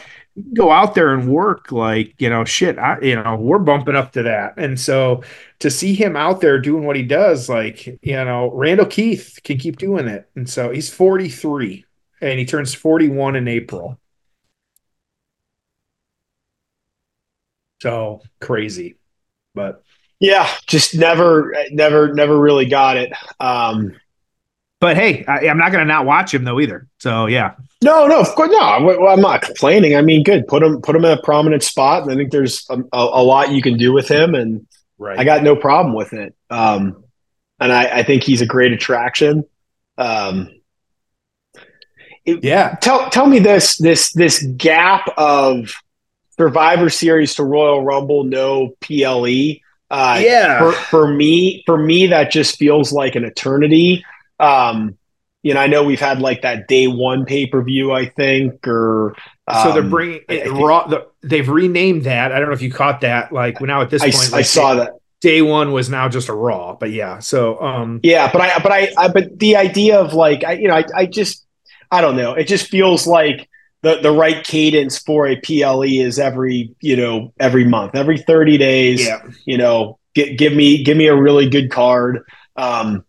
[0.54, 4.12] go out there and work like you know shit I, you know we're bumping up
[4.12, 4.54] to that.
[4.56, 5.22] And so
[5.60, 9.58] to see him out there doing what he does like you know randall keith can
[9.58, 10.28] keep doing it.
[10.36, 11.84] And so he's 43
[12.20, 13.98] and he turns 41 in april.
[17.80, 18.96] So crazy
[19.54, 19.82] but
[20.20, 23.12] yeah just never never never really got it.
[23.40, 23.92] Um
[24.82, 26.88] but hey, I, am not going to not watch him though either.
[26.98, 27.54] So yeah.
[27.84, 28.78] No, no, of course, no.
[28.82, 29.94] Well, I'm not complaining.
[29.94, 30.48] I mean, good.
[30.48, 33.22] Put him, put him in a prominent spot, and I think there's a, a, a
[33.22, 34.66] lot you can do with him, and
[34.98, 35.16] right.
[35.16, 36.34] I got no problem with it.
[36.50, 37.04] Um,
[37.60, 39.44] and I, I think he's a great attraction.
[39.98, 40.50] Um,
[42.24, 42.74] it, yeah.
[42.80, 45.72] Tell tell me this this this gap of
[46.36, 49.60] Survivor Series to Royal Rumble, no PLE.
[49.92, 50.58] Uh, yeah.
[50.58, 54.04] For, for me, for me, that just feels like an eternity.
[54.42, 54.98] Um,
[55.42, 58.66] you know, I know we've had like that day one pay per view, I think,
[58.66, 59.16] or
[59.48, 60.86] um, so they're um, bringing it, raw.
[60.86, 62.32] The, they've renamed that.
[62.32, 63.32] I don't know if you caught that.
[63.32, 66.08] Like now at this I, point, like, I saw day, that day one was now
[66.08, 66.76] just a raw.
[66.76, 70.44] But yeah, so um, yeah, but I, but I, I but the idea of like,
[70.44, 71.44] I, you know, I, I just,
[71.90, 72.34] I don't know.
[72.34, 73.48] It just feels like
[73.82, 78.58] the the right cadence for a PLE is every, you know, every month, every thirty
[78.58, 79.04] days.
[79.04, 79.22] Yeah.
[79.44, 82.24] You know, give give me give me a really good card.
[82.54, 83.04] Um,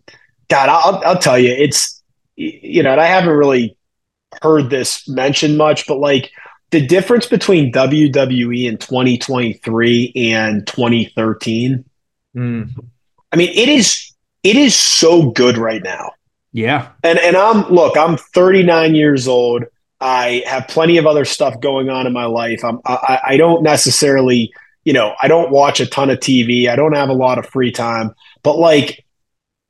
[0.53, 2.03] God, I'll, I'll tell you, it's,
[2.35, 3.75] you know, and I haven't really
[4.43, 6.29] heard this mentioned much, but like
[6.69, 11.83] the difference between WWE in 2023 and 2013,
[12.37, 12.69] mm.
[13.31, 14.13] I mean, it is,
[14.43, 16.11] it is so good right now.
[16.51, 16.89] Yeah.
[17.03, 19.63] And, and I'm, look, I'm 39 years old.
[19.99, 22.63] I have plenty of other stuff going on in my life.
[22.63, 24.53] I'm, I, I don't necessarily,
[24.85, 26.69] you know, I don't watch a ton of TV.
[26.69, 28.13] I don't have a lot of free time,
[28.43, 29.03] but like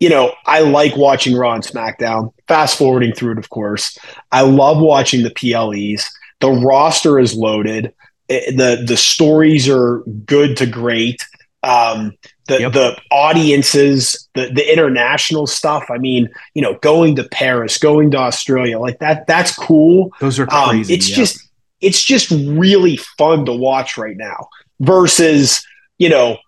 [0.04, 3.98] you know, I like watching Raw and SmackDown, fast forwarding through it, of course.
[4.34, 6.06] I love watching the PLEs.
[6.42, 7.94] The roster is loaded.
[8.28, 11.26] It, the the stories are good to great.
[11.64, 12.18] Um,
[12.50, 12.74] the yep.
[12.74, 15.86] the audiences, the the international stuff.
[15.90, 19.26] I mean, you know, going to Paris, going to Australia, like that.
[19.26, 20.12] That's cool.
[20.20, 20.96] Those are um, crazy.
[20.96, 21.48] Um, it's just
[21.80, 24.50] it's just really fun to watch right now.
[24.82, 25.66] Versus,
[25.98, 26.40] you know,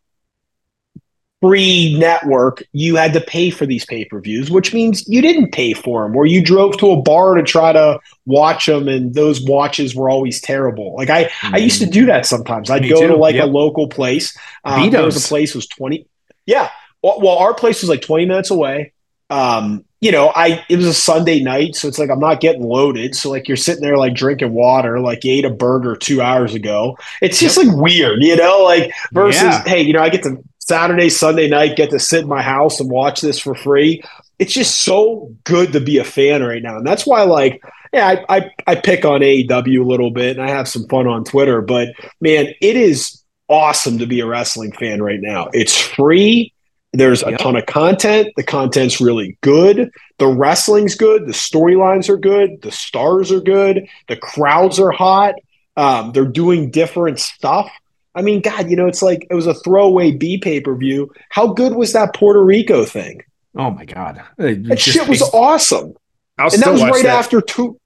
[1.41, 5.51] free network, you had to pay for these pay per views, which means you didn't
[5.51, 9.13] pay for them, or you drove to a bar to try to watch them, and
[9.13, 10.95] those watches were always terrible.
[10.95, 11.55] Like I, mm-hmm.
[11.55, 12.69] I used to do that sometimes.
[12.69, 13.07] I'd Me go too.
[13.07, 13.45] to like yep.
[13.45, 14.37] a local place.
[14.63, 16.07] Um, there was a place was twenty.
[16.45, 16.69] Yeah,
[17.01, 18.93] well, well, our place was like twenty minutes away.
[19.29, 22.63] Um, you know, I it was a Sunday night, so it's like I'm not getting
[22.63, 23.15] loaded.
[23.15, 26.53] So like you're sitting there like drinking water, like you ate a burger two hours
[26.53, 26.97] ago.
[27.21, 27.67] It's just yep.
[27.67, 29.63] like weird, you know, like versus yeah.
[29.63, 32.79] hey, you know, I get to Saturday, Sunday night, get to sit in my house
[32.79, 34.01] and watch this for free.
[34.39, 36.77] It's just so good to be a fan right now.
[36.77, 40.45] And that's why, like, yeah, I, I, I pick on AEW a little bit and
[40.45, 44.71] I have some fun on Twitter, but man, it is awesome to be a wrestling
[44.71, 45.49] fan right now.
[45.53, 46.51] It's free.
[46.93, 47.39] There's a yep.
[47.39, 48.29] ton of content.
[48.35, 49.91] The content's really good.
[50.17, 51.27] The wrestling's good.
[51.27, 52.61] The storylines are good.
[52.63, 53.87] The stars are good.
[54.07, 55.35] The crowds are hot.
[55.77, 57.69] Um, they're doing different stuff.
[58.15, 61.11] I mean, God, you know, it's like it was a throwaway B pay per view.
[61.29, 63.21] How good was that Puerto Rico thing?
[63.57, 65.93] Oh my God, uh, that shit was awesome.
[66.37, 67.17] I'll and that was right that.
[67.17, 67.79] after two.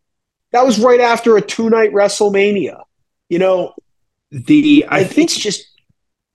[0.52, 2.82] That was right after a two night WrestleMania.
[3.28, 3.74] You know,
[4.32, 5.65] the I, I think it's just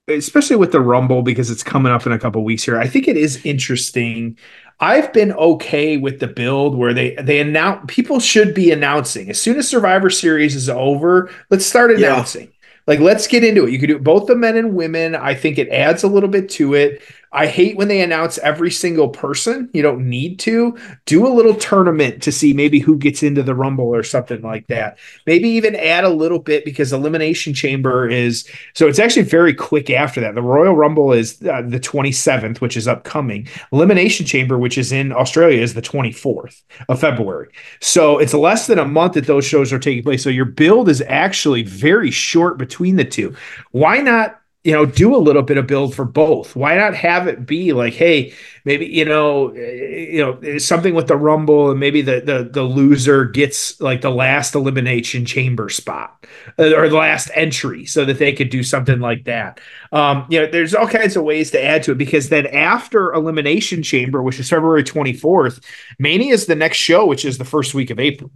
[0.08, 2.78] especially with the Rumble because it's coming up in a couple weeks here.
[2.78, 4.38] I think it is interesting.
[4.80, 9.40] I've been okay with the build where they they announce people should be announcing as
[9.40, 11.30] soon as Survivor Series is over.
[11.50, 12.48] Let's start announcing.
[12.48, 12.53] Yeah.
[12.86, 13.72] Like, let's get into it.
[13.72, 15.14] You can do both the men and women.
[15.14, 17.02] I think it adds a little bit to it.
[17.34, 19.68] I hate when they announce every single person.
[19.72, 23.56] You don't need to do a little tournament to see maybe who gets into the
[23.56, 24.98] Rumble or something like that.
[25.26, 29.90] Maybe even add a little bit because Elimination Chamber is so it's actually very quick
[29.90, 30.36] after that.
[30.36, 33.48] The Royal Rumble is uh, the 27th, which is upcoming.
[33.72, 37.48] Elimination Chamber, which is in Australia, is the 24th of February.
[37.80, 40.22] So it's less than a month that those shows are taking place.
[40.22, 43.34] So your build is actually very short between the two.
[43.72, 46.56] Why not you know, do a little bit of build for both.
[46.56, 48.32] Why not have it be like, hey,
[48.64, 53.24] maybe you know, you know, something with the rumble, and maybe the the the loser
[53.24, 56.26] gets like the last elimination chamber spot
[56.58, 59.60] or the last entry, so that they could do something like that.
[59.92, 63.12] Um, you know, there's all kinds of ways to add to it because then after
[63.12, 65.62] elimination chamber, which is February 24th,
[65.98, 68.30] Mania is the next show, which is the first week of April.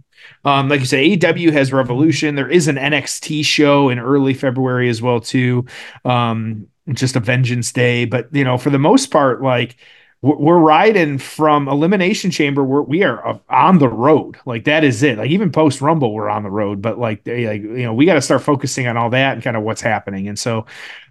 [0.45, 2.35] Um, like you say, AEW has Revolution.
[2.35, 5.65] There is an NXT show in early February as well too.
[6.05, 9.75] Um, just a Vengeance Day, but you know, for the most part, like
[10.21, 12.61] we're riding from elimination chamber.
[12.61, 14.37] We're, we are on the road.
[14.45, 15.17] Like that is it.
[15.17, 16.81] Like even post rumble we're on the road.
[16.81, 19.55] But like like you know we got to start focusing on all that and kind
[19.55, 20.27] of what's happening.
[20.27, 20.65] And so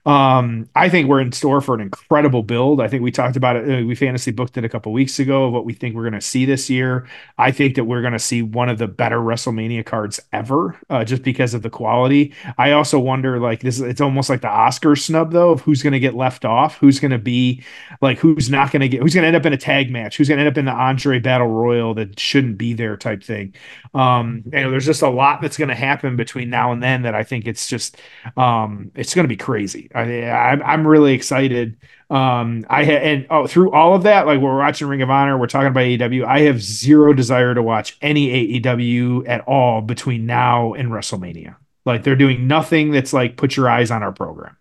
[0.06, 2.80] um, I think we're in store for an incredible build.
[2.80, 3.82] I think we talked about it.
[3.82, 6.12] Uh, we fantasy booked it a couple weeks ago of what we think we're going
[6.14, 7.06] to see this year.
[7.36, 11.04] I think that we're going to see one of the better WrestleMania cards ever, uh,
[11.04, 12.34] just because of the quality.
[12.56, 15.92] I also wonder, like this, it's almost like the Oscar snub though of who's going
[15.92, 17.62] to get left off, who's going to be
[18.00, 20.16] like, who's not going to get, who's going to end up in a tag match,
[20.16, 23.22] who's going to end up in the Andre Battle Royal that shouldn't be there type
[23.22, 23.54] thing.
[23.94, 27.14] Um, and there's just a lot that's going to happen between now and then that
[27.14, 27.96] I think it's just,
[28.36, 29.87] um, it's going to be crazy.
[29.94, 31.76] I, I'm I'm really excited.
[32.10, 35.46] Um, I and oh through all of that, like we're watching Ring of Honor, we're
[35.46, 36.24] talking about AEW.
[36.24, 41.56] I have zero desire to watch any AEW at all between now and WrestleMania.
[41.84, 44.56] Like they're doing nothing that's like put your eyes on our program.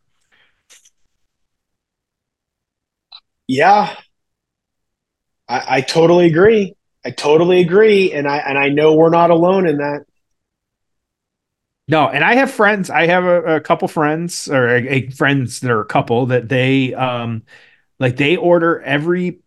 [3.47, 3.95] Yeah,
[5.47, 6.75] I, I totally agree.
[7.05, 10.05] I totally agree, and I and I know we're not alone in that.
[11.87, 12.89] No, and I have friends.
[12.89, 16.49] I have a, a couple friends or a, a friends that are a couple that
[16.49, 17.43] they um
[17.99, 19.39] like they order every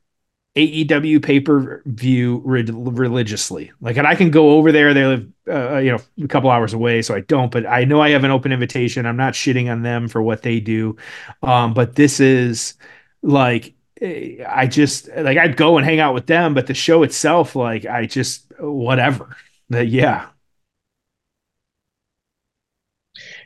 [0.57, 3.73] AEW pay per view re- religiously.
[3.81, 4.95] Like, and I can go over there.
[4.95, 7.53] They live, uh, you know, a couple hours away, so I don't.
[7.53, 9.07] But I know I have an open invitation.
[9.07, 10.97] I'm not shitting on them for what they do.
[11.43, 12.75] Um, but this is
[13.23, 17.03] like, eh, I just like I'd go and hang out with them, but the show
[17.05, 19.37] itself, like, I just whatever.
[19.71, 20.29] That yeah,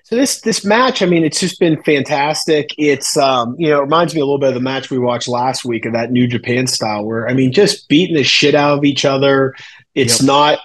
[0.04, 2.74] So this this match, I mean, it's just been fantastic.
[2.76, 5.28] It's um, you know, it reminds me a little bit of the match we watched
[5.28, 8.76] last week of that New Japan style, where I mean, just beating the shit out
[8.78, 9.54] of each other.
[9.94, 10.26] It's yep.
[10.26, 10.58] not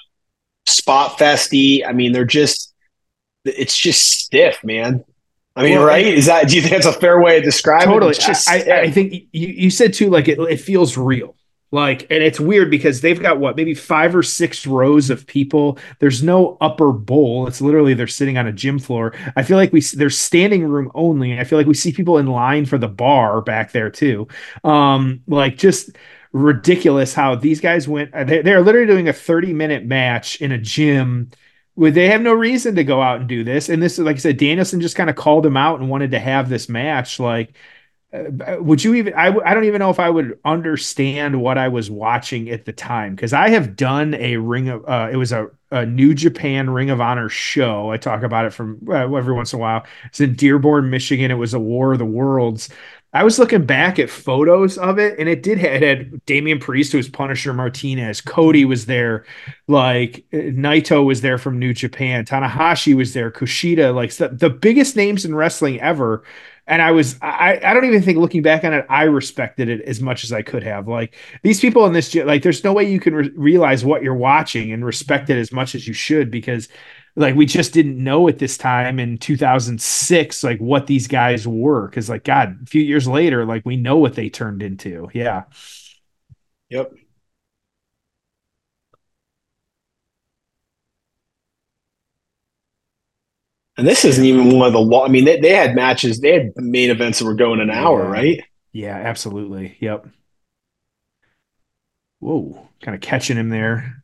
[0.65, 1.87] spot festy.
[1.87, 2.73] I mean, they're just
[3.45, 5.05] it's just stiff, man.
[5.55, 6.05] I mean, well, right?
[6.05, 8.11] Is that do you think that's a fair way to describe totally.
[8.11, 8.19] it?
[8.19, 8.71] Totally.
[8.71, 11.35] I, I, think you, you said too, like it, it feels real.
[11.71, 15.77] Like, and it's weird because they've got what, maybe five or six rows of people.
[15.99, 17.47] There's no upper bowl.
[17.47, 19.13] It's literally they're sitting on a gym floor.
[19.35, 21.39] I feel like we there's standing room only.
[21.39, 24.27] I feel like we see people in line for the bar back there too.
[24.63, 25.91] Um, like just
[26.33, 28.11] ridiculous how these guys went.
[28.11, 31.29] They're, they're literally doing a 30 minute match in a gym
[31.75, 33.69] where they have no reason to go out and do this.
[33.69, 36.11] And this is like I said, Danielson just kind of called him out and wanted
[36.11, 37.19] to have this match.
[37.19, 37.51] Like uh,
[38.11, 41.91] would you even I, I don't even know if i would understand what i was
[41.91, 45.47] watching at the time because i have done a ring of uh, it was a,
[45.71, 47.91] a new japan ring of honor show.
[47.91, 49.85] I talk about it from uh, every once in a while.
[50.05, 51.29] It's in dearborn michigan.
[51.29, 52.69] It was a war of the worlds.
[53.11, 56.59] I was looking back at photos of it and it did have, it had damian
[56.59, 58.21] priest who was punisher martinez.
[58.21, 59.25] Cody was there.
[59.67, 62.25] Like naito was there from new japan.
[62.25, 63.29] Tanahashi was there.
[63.29, 66.23] Kushida like the, the biggest names in wrestling ever
[66.69, 69.81] and I was I I don't even think looking back on it I respected it
[69.81, 70.87] as much as I could have.
[70.87, 74.15] Like these people in this like there's no way you can re- realize what you're
[74.15, 76.69] watching and respect it as much as you should because
[77.15, 81.89] like we just didn't know at this time in 2006 like what these guys were
[81.89, 85.09] cuz like god a few years later like we know what they turned into.
[85.13, 85.43] Yeah.
[86.69, 86.93] Yep.
[93.79, 95.05] And this isn't even one of the long.
[95.05, 98.05] I mean, they, they had matches, they had main events that were going an hour,
[98.05, 98.41] right?
[98.73, 99.77] Yeah, absolutely.
[99.79, 100.07] Yep.
[102.19, 104.03] Whoa, kind of catching him there.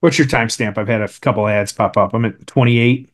[0.00, 0.76] What's your timestamp?
[0.76, 2.14] I've had a couple ads pop up.
[2.14, 3.08] I'm at 28.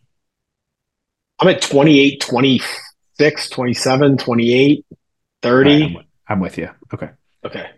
[1.40, 4.86] I'm at 28, 26, 27, 28,
[5.42, 5.84] 30.
[5.84, 6.70] I'm, I'm with you.
[6.92, 7.10] Okay.
[7.44, 7.70] Okay.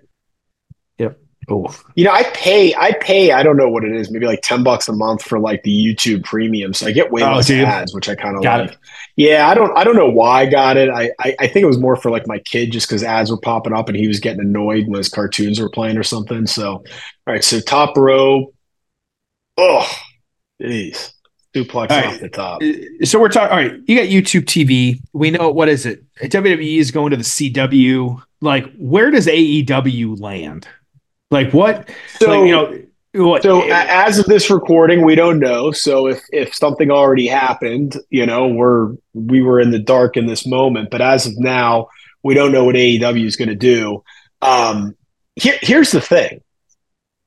[1.49, 4.41] Oh, You know, I pay, I pay, I don't know what it is, maybe like
[4.43, 6.75] 10 bucks a month for like the YouTube premium.
[6.75, 8.71] So I get way Oh, less ads, which I kind of like.
[8.73, 8.77] it.
[9.15, 10.91] Yeah, I don't, I don't know why I got it.
[10.91, 13.39] I, I, I think it was more for like my kid just because ads were
[13.41, 16.47] popping up and he was getting annoyed when his cartoons were playing or something.
[16.47, 16.83] So, all
[17.29, 17.45] right.
[17.45, 18.53] So top row.
[19.57, 19.89] Oh,
[20.61, 21.13] jeez.
[21.55, 22.61] Suplex All off the top.
[22.63, 23.51] Uh, so we're talking.
[23.51, 25.01] All right, you got YouTube TV.
[25.15, 26.05] We know what is it?
[26.21, 28.21] WWE is going to the CW.
[28.43, 30.69] Like, where does AEW land?
[31.31, 31.91] Like, what?
[32.19, 32.83] So, like, you know,
[33.25, 33.43] what?
[33.43, 35.73] So as of this recording, we don't know.
[35.73, 40.27] So if if something already happened, you know, we're we were in the dark in
[40.27, 40.91] this moment.
[40.91, 41.89] But as of now,
[42.23, 44.05] we don't know what AEW is going to do.
[44.43, 44.97] Um,
[45.35, 46.43] here, here's the thing: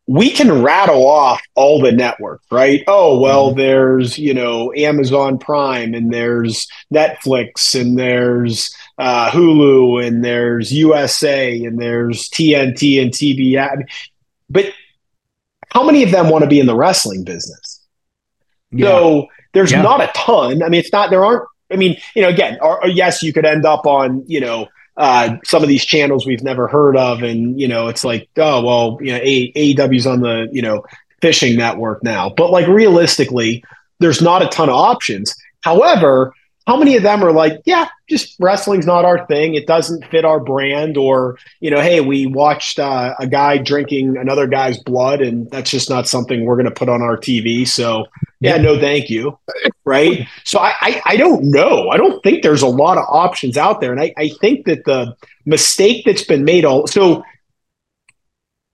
[0.09, 2.83] we can rattle off all the networks, right?
[2.87, 10.23] Oh well, there's you know Amazon Prime, and there's Netflix, and there's uh, Hulu, and
[10.23, 13.87] there's USA, and there's TNT and TBS.
[14.49, 14.65] But
[15.71, 17.81] how many of them want to be in the wrestling business?
[18.71, 18.85] yeah.
[18.87, 19.81] So there's Yeah.
[19.81, 20.61] not a ton.
[20.61, 21.09] I mean, it's not.
[21.09, 21.43] There aren't.
[21.71, 24.67] I mean, you know, again, or, or yes, you could end up on you know
[24.97, 28.63] uh, some of these channels we've never heard of, and you know, it's like, oh
[28.63, 30.83] well, you know, A- AEW's on the you know
[31.21, 33.63] fishing network now, but like realistically,
[33.99, 35.33] there's not a ton of options.
[35.61, 36.33] However,
[36.69, 39.55] how many of them are like, yeah, just wrestling's not our thing.
[39.55, 44.17] It doesn't fit our brand, or you know, hey, we watched uh, a guy drinking
[44.17, 47.67] another guy's blood, and that's just not something we're going to put on our TV.
[47.67, 48.05] So
[48.39, 49.35] yeah, no, thank you.
[49.83, 50.27] Right.
[50.43, 51.89] So I, I, I don't know.
[51.89, 53.91] I don't think there's a lot of options out there.
[53.91, 55.15] And I, I think that the
[55.47, 57.23] mistake that's been made all so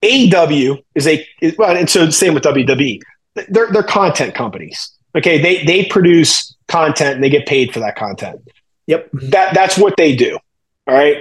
[0.04, 3.00] AW is a is, well, and so same with WWE.
[3.48, 4.92] They're they're content companies.
[5.16, 5.42] Okay.
[5.42, 8.42] They they produce content and they get paid for that content.
[8.88, 9.10] Yep.
[9.14, 10.38] That that's what they do.
[10.88, 11.18] All right.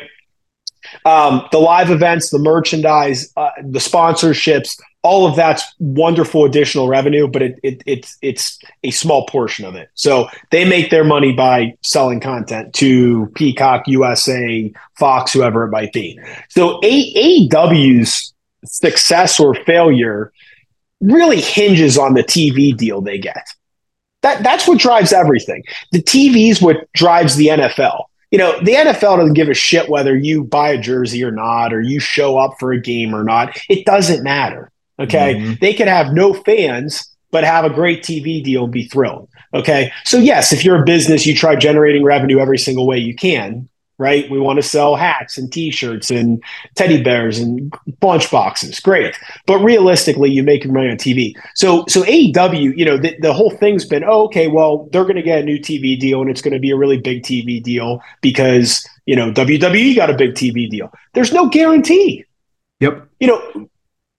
[1.05, 7.28] Um, the live events, the merchandise, uh, the sponsorships, all of that's wonderful additional revenue,
[7.28, 9.90] but it, it it's it's a small portion of it.
[9.95, 15.92] So they make their money by selling content to Peacock, USA, Fox, whoever it might
[15.92, 16.18] be.
[16.49, 18.32] So AEW's
[18.64, 20.32] success or failure
[21.03, 23.47] really hinges on the TV deal they get.
[24.24, 25.62] That that's what drives everything.
[25.92, 28.04] The TV is what drives the NFL.
[28.30, 31.74] You know, the NFL doesn't give a shit whether you buy a jersey or not,
[31.74, 33.60] or you show up for a game or not.
[33.68, 34.72] It doesn't matter.
[34.98, 35.34] Okay.
[35.34, 35.60] Mhm.
[35.60, 39.28] They could have no fans, but have a great TV deal and be thrilled.
[39.52, 39.92] Okay.
[40.04, 43.68] So, yes, if you're a business, you try generating revenue every single way you can,
[43.99, 44.28] right?
[44.30, 46.42] We want to sell hats and t shirts and
[46.74, 47.72] teddy bears and
[48.03, 48.80] lunch boxes.
[48.80, 49.14] Great.
[49.47, 51.34] But realistically, you make your money on TV.
[51.55, 55.16] So, so AEW, you know, the, the whole thing's been, oh, okay, well, they're going
[55.16, 57.62] to get a new TV deal and it's going to be a really big TV
[57.62, 60.92] deal because, you know, WWE got a big TV deal.
[61.12, 62.24] There's no guarantee
[62.80, 63.09] Yep.
[63.20, 63.68] you know,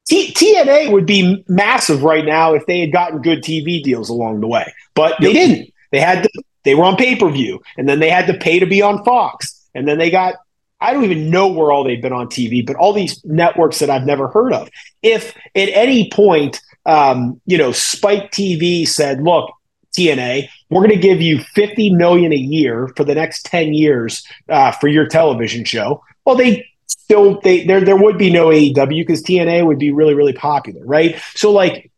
[0.07, 4.39] T- TNA would be massive right now if they had gotten good TV deals along
[4.39, 5.73] the way, but they didn't.
[5.91, 8.59] They had to, they were on pay per view, and then they had to pay
[8.59, 10.36] to be on Fox, and then they got.
[10.82, 13.89] I don't even know where all they've been on TV, but all these networks that
[13.89, 14.69] I've never heard of.
[15.01, 19.51] If at any point, um, you know, Spike TV said, "Look,
[19.95, 24.26] TNA, we're going to give you fifty million a year for the next ten years
[24.49, 29.01] uh, for your television show," well, they still they there there would be no AEW
[29.01, 31.19] because TNA would be really really popular, right?
[31.36, 31.91] So like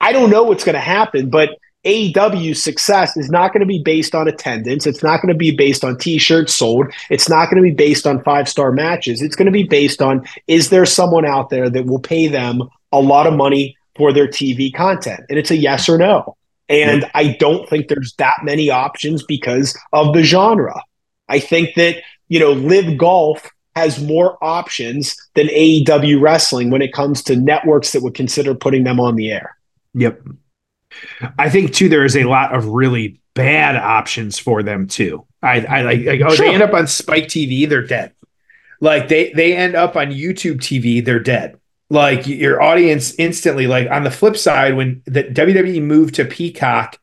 [0.00, 1.50] I don't know what's going to happen, but
[1.88, 4.86] AEW's success is not going to be based on attendance.
[4.86, 6.92] It's not going to be based on t-shirts sold.
[7.08, 9.22] It's not going to be based on five-star matches.
[9.22, 12.62] It's going to be based on is there someone out there that will pay them
[12.92, 15.20] a lot of money for their TV content?
[15.30, 16.36] And it's a yes or no.
[16.68, 20.78] And I don't think there's that many options because of the genre.
[21.30, 26.92] I think that, you know, Live Golf has more options than AEW wrestling when it
[26.92, 29.56] comes to networks that would consider putting them on the air.
[29.94, 30.20] Yep.
[31.38, 35.24] I think too there is a lot of really bad options for them too.
[35.42, 36.46] I, I like, like oh Sure.
[36.46, 38.12] they end up on Spike TV, they're dead.
[38.80, 41.58] Like they they end up on YouTube TV, they're dead.
[41.90, 43.66] Like your audience instantly.
[43.66, 46.98] Like on the flip side, when the WWE moved to Peacock,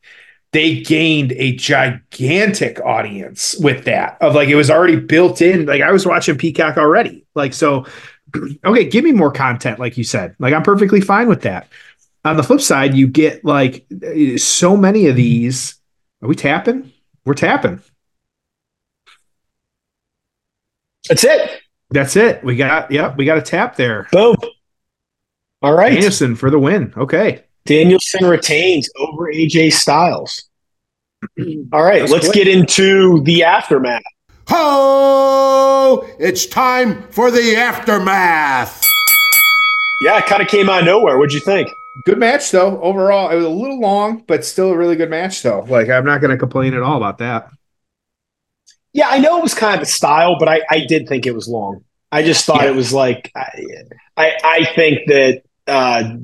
[0.51, 4.17] they gained a gigantic audience with that.
[4.21, 5.65] Of like it was already built in.
[5.65, 7.25] Like I was watching Peacock already.
[7.35, 7.85] Like so,
[8.65, 10.35] okay, give me more content, like you said.
[10.39, 11.67] Like I'm perfectly fine with that.
[12.25, 13.85] On the flip side, you get like
[14.37, 15.75] so many of these.
[16.21, 16.91] Are we tapping?
[17.23, 17.81] We're tapping.
[21.07, 21.61] That's it.
[21.91, 22.43] That's it.
[22.43, 24.07] We got yep, we got a tap there.
[24.11, 24.35] Boom.
[25.61, 25.93] All right.
[25.93, 26.93] Anderson for the win.
[26.97, 27.43] Okay.
[27.65, 30.43] Danielson retains over AJ Styles.
[31.73, 32.45] All right, That's let's quick.
[32.45, 34.03] get into the aftermath.
[34.49, 36.07] Ho!
[36.19, 38.83] It's time for the aftermath.
[40.01, 41.17] Yeah, it kind of came out of nowhere.
[41.17, 41.69] What'd you think?
[42.03, 42.81] Good match though.
[42.81, 45.61] Overall, it was a little long, but still a really good match though.
[45.61, 47.49] Like I'm not going to complain at all about that.
[48.93, 51.33] Yeah, I know it was kind of a style, but I, I did think it
[51.33, 51.83] was long.
[52.11, 52.69] I just thought yeah.
[52.69, 53.65] it was like I,
[54.15, 56.15] I, I think that uh,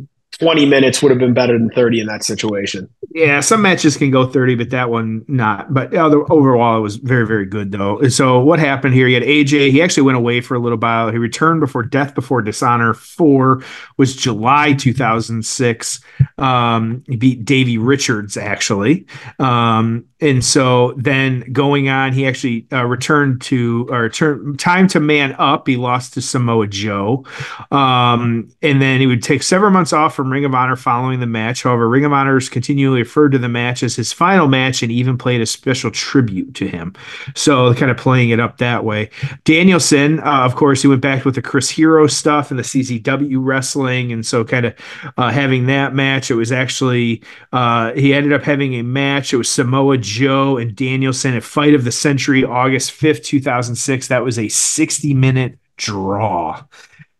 [0.42, 2.90] 20 minutes would have been better than 30 in that situation.
[3.14, 5.72] Yeah, some matches can go 30, but that one not.
[5.72, 8.08] But overall, it was very, very good, though.
[8.08, 9.08] So, what happened here?
[9.08, 9.70] He had AJ.
[9.70, 11.12] He actually went away for a little while.
[11.12, 13.62] He returned before Death Before Dishonor 4
[13.98, 16.00] was July 2006.
[16.40, 19.06] Um, he beat Davey Richards, actually.
[19.38, 25.00] Um, and so then going on, he actually uh, returned to or turn time to
[25.00, 25.68] man up.
[25.68, 27.26] He lost to Samoa Joe,
[27.72, 31.26] um, and then he would take several months off from Ring of Honor following the
[31.26, 31.64] match.
[31.64, 34.92] However, Ring of Honor is continually referred to the match as his final match and
[34.92, 36.94] even played a special tribute to him.
[37.34, 39.10] So kind of playing it up that way.
[39.44, 43.38] Danielson, uh, of course, he went back with the Chris Hero stuff and the CZW
[43.40, 44.76] wrestling, and so kind of
[45.18, 46.30] uh, having that match.
[46.30, 49.34] It was actually uh, he ended up having a match.
[49.34, 49.98] It was Samoa.
[49.98, 50.11] Joe
[50.58, 54.08] and Danielson at Fight of the Century, August 5th, 2006.
[54.08, 56.64] That was a 60 minute draw.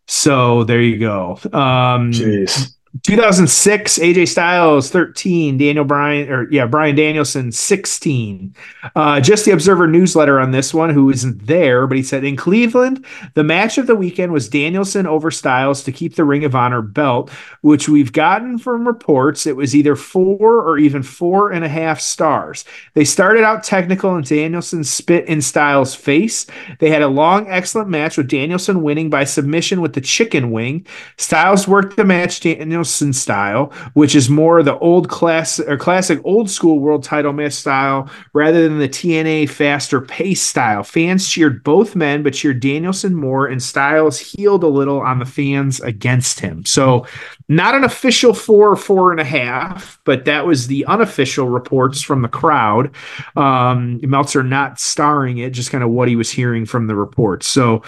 [0.06, 1.38] So there you go.
[1.52, 2.74] Um, Jeez.
[3.00, 8.54] 2006, AJ Styles 13, Daniel Bryan or yeah, Bryan Danielson 16.
[8.94, 12.36] Uh, just the Observer newsletter on this one, who isn't there, but he said in
[12.36, 16.54] Cleveland, the match of the weekend was Danielson over Styles to keep the Ring of
[16.54, 17.30] Honor belt,
[17.62, 19.46] which we've gotten from reports.
[19.46, 22.66] It was either four or even four and a half stars.
[22.92, 26.44] They started out technical and Danielson spit in Styles' face.
[26.78, 30.86] They had a long, excellent match with Danielson winning by submission with the chicken wing.
[31.16, 32.40] Styles worked the match.
[32.40, 37.32] Daniel Danielson style, which is more the old class or classic old school world title
[37.32, 40.82] match style rather than the TNA faster pace style.
[40.82, 45.24] Fans cheered both men, but cheered Danielson more, and Styles heeled a little on the
[45.24, 46.64] fans against him.
[46.64, 47.06] So,
[47.48, 52.02] not an official four, or four and a half, but that was the unofficial reports
[52.02, 52.94] from the crowd.
[53.36, 57.46] Um, Meltzer not starring it, just kind of what he was hearing from the reports.
[57.46, 57.82] So,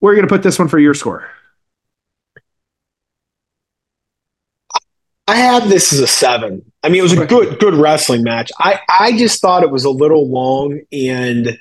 [0.00, 1.28] we're you going to put this one for your score.
[5.28, 6.72] I have this as a seven.
[6.82, 8.50] I mean, it was a good, good wrestling match.
[8.58, 11.58] I, I just thought it was a little long and yep.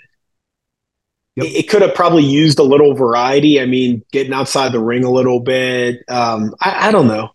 [1.36, 3.60] it, it, could have probably used a little variety.
[3.60, 5.98] I mean, getting outside the ring a little bit.
[6.08, 7.32] Um, I, I don't know.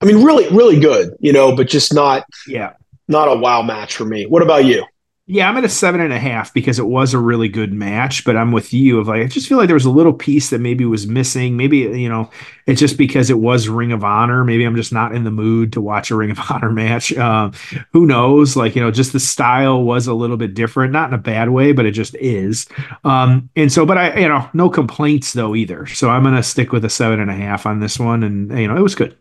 [0.00, 2.72] I mean, really, really good, you know, but just not, yeah,
[3.06, 4.26] not a wow match for me.
[4.26, 4.84] What about you?
[5.28, 8.24] Yeah, I'm at a seven and a half because it was a really good match.
[8.24, 10.50] But I'm with you of like I just feel like there was a little piece
[10.50, 11.56] that maybe was missing.
[11.56, 12.30] Maybe you know
[12.66, 14.44] it's just because it was Ring of Honor.
[14.44, 17.12] Maybe I'm just not in the mood to watch a Ring of Honor match.
[17.12, 17.50] Uh,
[17.92, 18.54] who knows?
[18.54, 21.50] Like you know, just the style was a little bit different, not in a bad
[21.50, 22.68] way, but it just is.
[23.02, 25.86] Um, and so, but I you know no complaints though either.
[25.86, 28.68] So I'm gonna stick with a seven and a half on this one, and you
[28.68, 29.16] know it was good.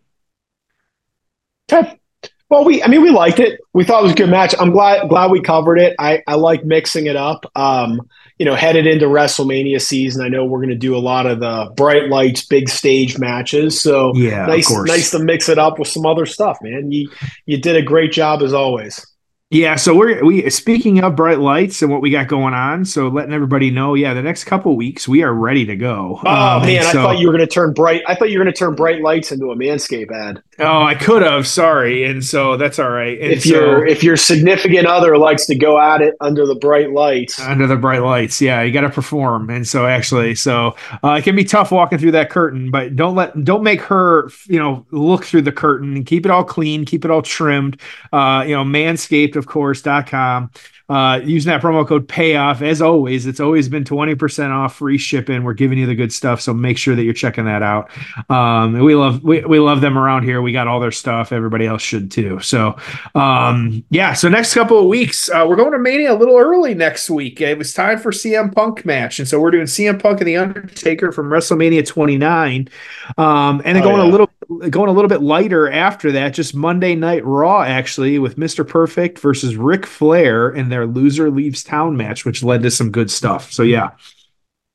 [2.50, 3.60] Well, we, I mean, we liked it.
[3.74, 4.54] We thought it was a good match.
[4.60, 5.96] I'm glad, glad we covered it.
[5.98, 7.46] I, I like mixing it up.
[7.56, 11.26] Um, you know, headed into WrestleMania season, I know we're going to do a lot
[11.26, 13.82] of the bright lights, big stage matches.
[13.82, 16.91] So yeah, nice, nice to mix it up with some other stuff, man.
[16.91, 17.10] You,
[17.46, 19.06] you did a great job as always.
[19.52, 22.84] Yeah, so we're we speaking of bright lights and what we got going on.
[22.84, 26.20] So letting everybody know, yeah, the next couple weeks we are ready to go.
[26.26, 28.02] Oh um, man, so, I thought you were going to turn bright.
[28.08, 30.41] I thought you were going to turn bright lights into a Manscaped ad.
[30.58, 31.45] Oh, I could have.
[31.45, 33.20] Sorry, and so that's all right.
[33.20, 36.56] And if so, your if your significant other likes to go at it under the
[36.56, 39.49] bright lights, under the bright lights, yeah, you got to perform.
[39.49, 43.16] And so actually, so uh, it can be tough walking through that curtain, but don't
[43.16, 45.95] let don't make her you know look through the curtain.
[45.97, 47.82] and Keep it all clean, keep it all trimmed.
[48.14, 49.82] Uh, you know, Manscaped, of course.
[49.82, 50.51] Dot com
[50.88, 55.43] uh, using that promo code payoff as always it's always been 20% off free shipping.
[55.43, 57.89] We're giving you the good stuff so make sure that you're checking that out.
[58.29, 60.41] Um, we love we, we love them around here.
[60.41, 61.31] We got all their stuff.
[61.31, 62.39] Everybody else should too.
[62.39, 62.75] So
[63.15, 66.75] um, yeah so next couple of weeks uh, we're going to mania a little early
[66.75, 67.41] next week.
[67.41, 70.38] It was time for cm punk match and so we're doing cm punk and the
[70.38, 72.69] undertaker from wrestlemania 29
[73.17, 74.03] um, and then oh, going yeah.
[74.03, 74.29] a little
[74.70, 79.20] going a little bit lighter after that just monday night raw actually with mr perfect
[79.20, 83.52] versus Ric Flair and their loser leaves town match, which led to some good stuff.
[83.52, 83.91] So yeah,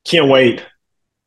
[0.05, 0.65] can't wait.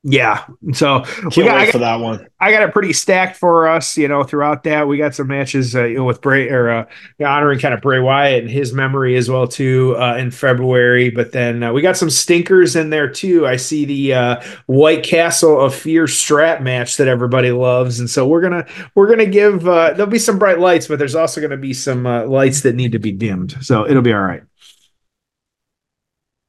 [0.07, 0.45] Yeah.
[0.75, 2.27] So Can't we got, wait got, for that one.
[2.39, 4.87] I got it pretty stacked for us, you know, throughout that.
[4.87, 6.87] We got some matches uh, you know, with Bray or uh,
[7.25, 11.09] honoring kind of Bray Wyatt and his memory as well, too, uh, in February.
[11.09, 13.47] But then uh, we got some stinkers in there, too.
[13.47, 17.99] I see the uh, White Castle of Fear strap match that everybody loves.
[17.99, 20.87] And so we're going to, we're going to give, uh, there'll be some bright lights,
[20.87, 23.57] but there's also going to be some lights that need to be dimmed.
[23.65, 24.43] So it'll be all right.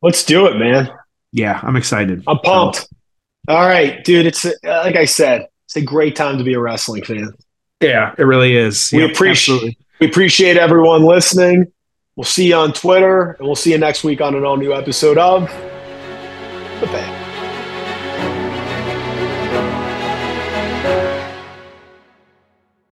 [0.01, 0.89] Let's do it, man.
[1.32, 2.22] Yeah, I'm excited.
[2.28, 2.80] I'm pumped.
[2.80, 2.88] So.
[3.48, 4.26] All right, dude.
[4.26, 7.32] It's a, like I said, it's a great time to be a wrestling fan.
[7.82, 8.91] Yeah, it really is.
[8.91, 9.78] We yep, appreciate absolutely.
[10.00, 11.72] we appreciate everyone listening.
[12.16, 14.74] We'll see you on Twitter, and we'll see you next week on an all new
[14.74, 15.41] episode of
[16.80, 17.14] the Band.